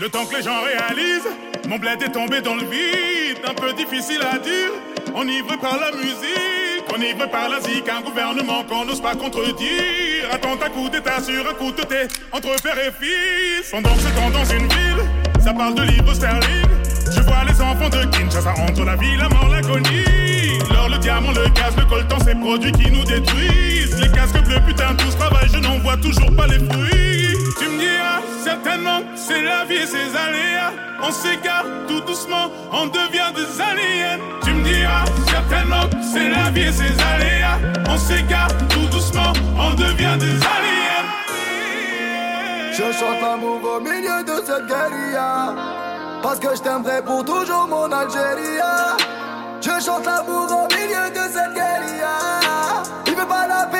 Le 0.02 0.08
temps 0.08 0.26
que 0.26 0.38
les 0.38 0.44
gens 0.44 0.62
réalisent, 0.62 1.28
mon 1.68 1.78
bled 1.78 2.02
est 2.02 2.14
tombé 2.14 2.40
dans 2.40 2.56
le 2.56 2.62
vide, 2.62 3.40
un 3.46 3.54
peu 3.54 3.74
difficile 3.74 4.22
à 4.22 4.38
dire. 4.38 4.72
Enivré 5.14 5.58
par 5.58 5.78
la 5.78 5.92
musique, 5.92 6.88
enivré 6.96 7.30
par 7.30 7.50
la 7.50 7.60
zik, 7.60 7.84
un 7.90 8.00
gouvernement 8.00 8.64
qu'on 8.64 8.86
n'ose 8.86 9.02
pas 9.02 9.16
contredire. 9.16 10.24
Attends 10.32 10.54
un 10.54 10.70
coup 10.70 10.88
d'état 10.88 11.22
sur 11.22 11.46
un 11.50 11.54
coup 11.54 11.74
de 11.74 11.82
thé, 11.82 12.08
entre 12.32 12.56
père 12.64 12.78
et 12.80 12.94
fils. 12.98 13.72
Pendant 13.72 13.94
ce 13.96 14.08
temps 14.16 14.30
dans 14.32 14.46
une 14.46 14.70
ville, 14.70 15.04
ça 15.44 15.54
parle 15.54 15.76
de 15.76 15.82
livres 15.82 16.14
sterling. 16.14 16.70
Je 17.14 17.22
vois 17.22 17.44
les 17.46 17.62
enfants 17.62 17.90
de 17.90 18.06
Kinshasa 18.06 18.54
entre 18.70 18.86
la 18.86 18.96
vie, 18.96 19.18
la 19.18 19.28
mort, 19.28 19.50
l'agonie. 19.50 20.60
L'or, 20.72 20.88
le 20.88 20.98
diamant, 21.00 21.32
le 21.32 21.50
gaz, 21.50 21.76
le 21.78 21.84
coltan, 21.84 22.20
ces 22.24 22.36
produits 22.36 22.72
qui 22.72 22.90
nous 22.90 23.04
détruisent. 23.04 24.00
Les 24.02 24.10
casques 24.12 24.42
bleus, 24.46 24.62
putain, 24.66 24.96
tous 24.96 25.18
travaillent, 25.18 25.50
je 25.52 25.60
n'en 25.60 25.78
vois 25.80 25.98
toujours 25.98 26.34
pas 26.38 26.48
les 26.48 26.60
fruits. 26.60 27.36
Tu 27.60 27.68
me 27.68 27.80
diras, 27.80 28.09
certainement, 28.44 29.02
c'est 29.16 29.42
la 29.42 29.66
vie 29.66 29.76
et 29.76 29.88
ses 29.88 30.16
aléas. 30.16 30.72
On 31.02 31.12
s'égare 31.12 31.66
tout 31.88 32.02
doucement, 32.02 32.48
on 32.72 32.88
devient 32.88 33.32
des 33.36 33.62
aliens. 33.62 34.20
Tu 34.44 34.52
me 34.54 34.64
diras, 34.64 35.06
certainement, 35.28 35.86
c'est 36.02 36.30
la 36.30 36.50
vie 36.52 36.68
et 36.68 36.72
ses 36.72 36.94
aléas. 37.14 37.60
On 37.90 37.98
s'égare 37.98 38.50
tout 38.70 38.88
doucement, 38.92 39.34
on 39.58 39.74
devient 39.74 40.18
des 40.20 40.38
aliens. 40.56 41.06
Je 42.72 42.84
chante 42.98 43.22
l'amour 43.22 43.60
au 43.76 43.80
milieu 43.82 44.24
de 44.24 44.36
cette 44.46 44.68
guérilla. 44.68 45.54
Parce 46.24 46.40
que 46.40 46.56
je 46.56 46.62
t'aimerai 46.62 47.02
pour 47.04 47.24
toujours 47.26 47.68
mon 47.68 47.92
Algérie. 47.92 48.60
Je 49.62 49.84
chante 49.86 50.06
l'amour 50.06 50.48
au 50.52 50.68
milieu 50.74 51.10
de 51.10 51.24
cette 51.34 51.54
guérilla. 51.54 52.16
Ils 53.08 53.16
veulent 53.16 53.28
pas 53.28 53.48
la 53.48 53.66
paix 53.66 53.79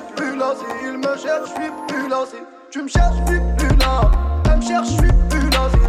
suis 0.00 0.14
plus 0.14 0.36
là. 0.36 0.54
Il 0.82 0.98
me 0.98 1.16
cherche, 1.16 1.48
je 1.48 1.62
suis 1.62 1.70
plus 1.88 2.08
là. 2.08 2.24
Tu 2.70 2.82
me 2.82 2.88
cherches, 2.88 3.16
je 3.26 3.32
suis 3.32 3.40
plus 3.56 3.76
là. 3.76 4.10
Elle 4.50 4.56
me 4.56 4.62
cherche, 4.62 4.88
je 4.88 4.96
suis 4.96 5.12
plus 5.28 5.50
là. 5.50 5.87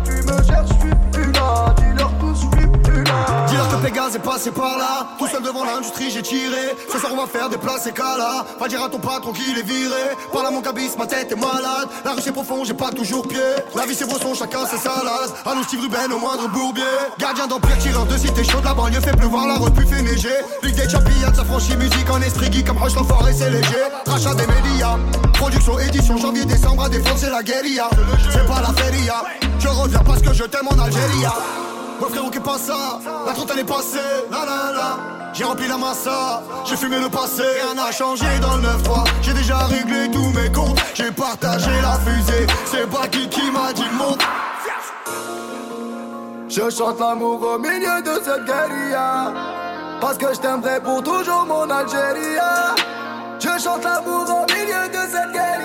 Que 3.90 3.96
Pégase 3.96 4.16
est 4.16 4.20
passé 4.20 4.52
par 4.52 4.78
là. 4.78 5.08
Tout 5.18 5.28
seul 5.28 5.42
devant 5.42 5.64
l'industrie, 5.64 6.12
j'ai 6.12 6.22
tiré. 6.22 6.76
Ce 6.92 7.00
soir, 7.00 7.12
on 7.12 7.18
va 7.18 7.26
faire 7.26 7.50
des 7.50 7.58
places 7.58 7.88
et 7.88 7.92
cala. 7.92 8.46
Va 8.60 8.68
dire 8.68 8.84
à 8.84 8.90
ton 8.90 9.00
patron 9.00 9.32
qu'il 9.32 9.58
est 9.58 9.64
viré. 9.64 10.16
Par 10.32 10.44
là, 10.44 10.52
mon 10.52 10.62
cabis, 10.62 10.92
ma 10.98 11.08
tête 11.08 11.32
est 11.32 11.36
malade. 11.36 11.90
La 12.06 12.12
rue, 12.12 12.22
c'est 12.22 12.32
profond, 12.32 12.64
j'ai 12.64 12.76
pas 12.76 12.92
toujours 12.92 13.28
pied. 13.28 13.40
La 13.76 13.88
vie, 13.88 13.96
c'est 13.96 14.06
brosson, 14.06 14.36
chacun 14.36 14.68
ses 14.68 14.78
salades. 14.78 15.32
Nous, 15.56 15.64
Steve 15.64 15.82
Ruben, 15.82 16.14
au 16.14 16.20
moindre 16.20 16.48
bourbier. 16.50 16.84
Gardien 17.18 17.48
d'empire, 17.48 17.78
tireur 17.80 18.06
de 18.06 18.16
cité 18.16 18.44
chaude. 18.44 18.64
La 18.64 18.76
banlieue 18.76 19.02
fait 19.02 19.18
pleuvoir, 19.18 19.48
la 19.48 19.56
repu 19.56 19.88
fait 19.88 20.04
neiger. 20.04 20.38
Ligue 20.62 20.76
des 20.76 20.90
champions, 20.90 21.34
sa 21.34 21.44
franchise 21.44 21.78
musique 21.78 22.10
en 22.12 22.22
esprit 22.22 22.52
geek. 22.52 22.68
Comme 22.68 22.78
Roche, 22.78 22.94
l'enfoiré, 22.94 23.34
c'est 23.34 23.50
léger. 23.50 23.86
Rachat 24.06 24.36
des 24.36 24.46
médias. 24.46 24.98
Production, 25.34 25.80
édition, 25.80 26.18
janvier, 26.18 26.46
décembre, 26.46 26.84
à 26.84 26.90
défendre, 26.90 27.18
c'est 27.18 27.32
la 27.32 27.42
guérilla. 27.42 27.90
C'est 28.32 28.46
pas 28.46 28.62
la 28.62 28.72
feria. 28.74 29.24
Je 29.58 29.68
reviens 29.68 30.04
parce 30.06 30.22
que 30.22 30.32
je 30.32 30.44
t'aime 30.44 30.68
en 30.68 30.80
Algérie. 30.80 31.26
Ouais 32.02 32.10
frérot, 32.10 32.30
qu'est 32.30 32.40
pas 32.40 32.58
ça. 32.58 33.00
La 33.26 33.34
trentaine 33.34 33.60
est 33.60 33.64
passée, 33.64 33.98
la 34.32 34.40
la 34.40 34.72
la. 34.72 34.98
J'ai 35.34 35.44
rempli 35.44 35.68
la 35.68 35.78
massa, 35.78 36.42
j'ai 36.66 36.76
fumé 36.76 37.00
le 37.00 37.10
passé, 37.10 37.44
rien 37.44 37.74
n'a 37.76 37.92
changé 37.92 38.26
dans 38.42 38.56
le 38.56 38.64
9-3 38.64 39.04
J'ai 39.22 39.34
déjà 39.34 39.60
réglé 39.60 40.10
tous 40.12 40.30
mes 40.32 40.52
comptes, 40.52 40.80
j'ai 40.96 41.12
partagé 41.12 41.70
la 41.82 42.00
fusée. 42.00 42.48
C'est 42.66 42.90
pas 42.90 43.08
qui 43.08 43.30
qui 43.30 43.52
m'a 43.52 43.72
dit 43.72 43.84
monte 43.98 44.22
Je 46.50 46.70
chante 46.70 47.00
l'amour 47.00 47.42
au 47.44 47.60
milieu 47.60 48.02
de 48.02 48.24
cette 48.24 48.46
guérilla. 48.46 49.34
Parce 50.02 50.18
que 50.18 50.34
je 50.34 50.40
t'aimerai 50.40 50.82
pour 50.82 51.04
toujours, 51.04 51.46
mon 51.46 51.70
Algérie. 51.70 52.38
Je 53.40 53.62
chante 53.62 53.84
l'amour 53.84 54.26
au 54.30 54.52
milieu 54.52 54.88
de 54.90 55.12
cette 55.12 55.32
guérilla. 55.32 55.59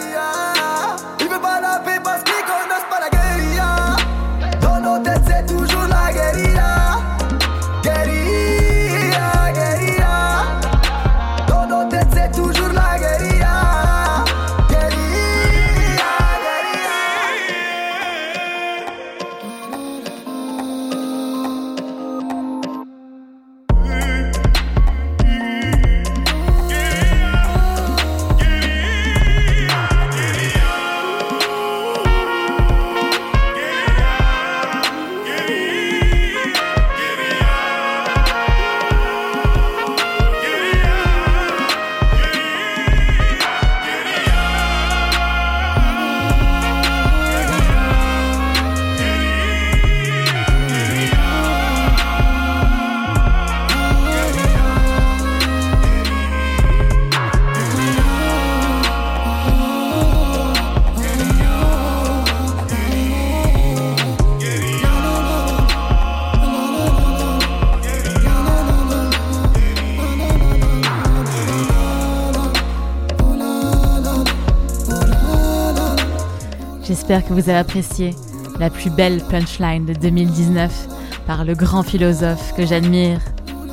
J'espère 77.07 77.28
que 77.28 77.34
vous 77.34 77.50
avez 77.50 77.59
apprécié 77.59 78.14
la 78.59 78.70
plus 78.70 78.88
belle 78.88 79.20
punchline 79.28 79.84
de 79.84 79.92
2019 79.92 80.88
par 81.26 81.44
le 81.44 81.55
grand 81.55 81.82
philosophe 81.82 82.55
que 82.57 82.64
j'admire, 82.64 83.20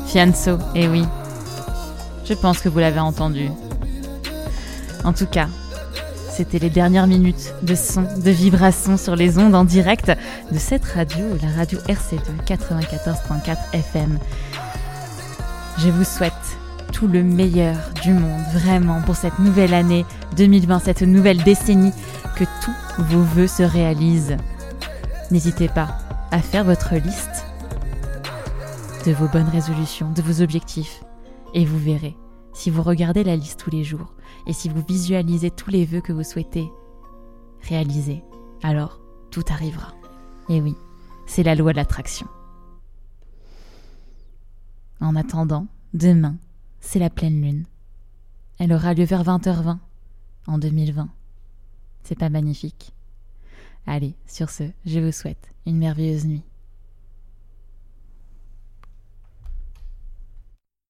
Fianso. 0.06 0.58
Et 0.76 0.90
oui, 0.90 1.06
je 2.26 2.34
pense 2.34 2.60
que 2.60 2.68
vous 2.68 2.80
l'avez 2.80 3.00
entendu. 3.00 3.48
En 5.06 5.14
tout 5.14 5.28
cas, 5.28 5.48
c'était 6.30 6.60
les 6.60 6.70
dernières 6.70 7.08
minutes 7.08 7.54
de 7.62 7.74
son, 7.74 8.02
de 8.02 8.32
vibration 8.32 8.98
sur 8.98 9.16
les 9.16 9.38
ondes 9.38 9.56
en 9.56 9.64
direct 9.64 10.12
de 10.52 10.60
cette 10.60 10.84
radio, 10.84 11.24
la 11.42 11.52
radio 11.56 11.80
RC2 11.88 12.46
94.4 12.46 13.56
FM. 13.72 14.20
Je 15.78 15.88
vous 15.88 16.04
souhaite 16.04 16.34
tout 16.92 17.08
le 17.08 17.24
meilleur 17.24 17.78
du 18.04 18.12
monde, 18.12 18.44
vraiment, 18.54 19.02
pour 19.04 19.16
cette 19.16 19.40
nouvelle 19.40 19.74
année 19.74 20.06
2020, 20.36 20.80
cette 20.80 21.02
nouvelle 21.02 21.42
décennie, 21.44 21.94
tous 22.62 23.04
vos 23.04 23.22
voeux 23.22 23.48
se 23.48 23.64
réalisent. 23.64 24.38
N'hésitez 25.32 25.68
pas 25.68 25.98
à 26.32 26.42
faire 26.42 26.64
votre 26.64 26.96
liste 26.96 27.46
de 29.06 29.12
vos 29.12 29.28
bonnes 29.28 29.50
résolutions, 29.50 30.12
de 30.12 30.22
vos 30.22 30.42
objectifs, 30.42 31.04
et 31.54 31.66
vous 31.66 31.80
verrez, 31.80 32.16
si 32.54 32.70
vous 32.70 32.84
regardez 32.84 33.24
la 33.24 33.36
liste 33.36 33.60
tous 33.60 33.72
les 33.72 33.84
jours, 33.84 34.14
et 34.48 34.54
si 34.54 34.70
vous 34.70 34.84
visualisez 34.88 35.52
tous 35.52 35.70
les 35.70 35.86
vœux 35.86 36.02
que 36.02 36.14
vous 36.14 36.24
souhaitez 36.24 36.70
réaliser, 37.62 38.24
alors 38.64 39.00
tout 39.30 39.46
arrivera. 39.50 39.94
Et 40.50 40.62
oui, 40.62 40.76
c'est 41.26 41.44
la 41.44 41.56
loi 41.56 41.72
de 41.72 41.78
l'attraction. 41.78 42.28
En 45.00 45.16
attendant, 45.16 45.68
demain, 45.94 46.36
c'est 46.80 47.00
la 47.00 47.10
pleine 47.10 47.42
lune. 47.42 47.66
Elle 48.60 48.74
aura 48.74 48.94
lieu 48.94 49.06
vers 49.06 49.24
20h20 49.24 49.78
en 50.48 50.58
2020. 50.58 51.10
C'est 52.04 52.18
pas 52.18 52.30
magnifique 52.30 52.94
Allez, 53.88 54.14
sur 54.28 54.50
ce, 54.50 54.64
je 54.86 55.00
vous 55.00 55.12
souhaite 55.12 55.50
une 55.66 55.78
merveilleuse 55.78 56.26
nuit. 56.26 56.44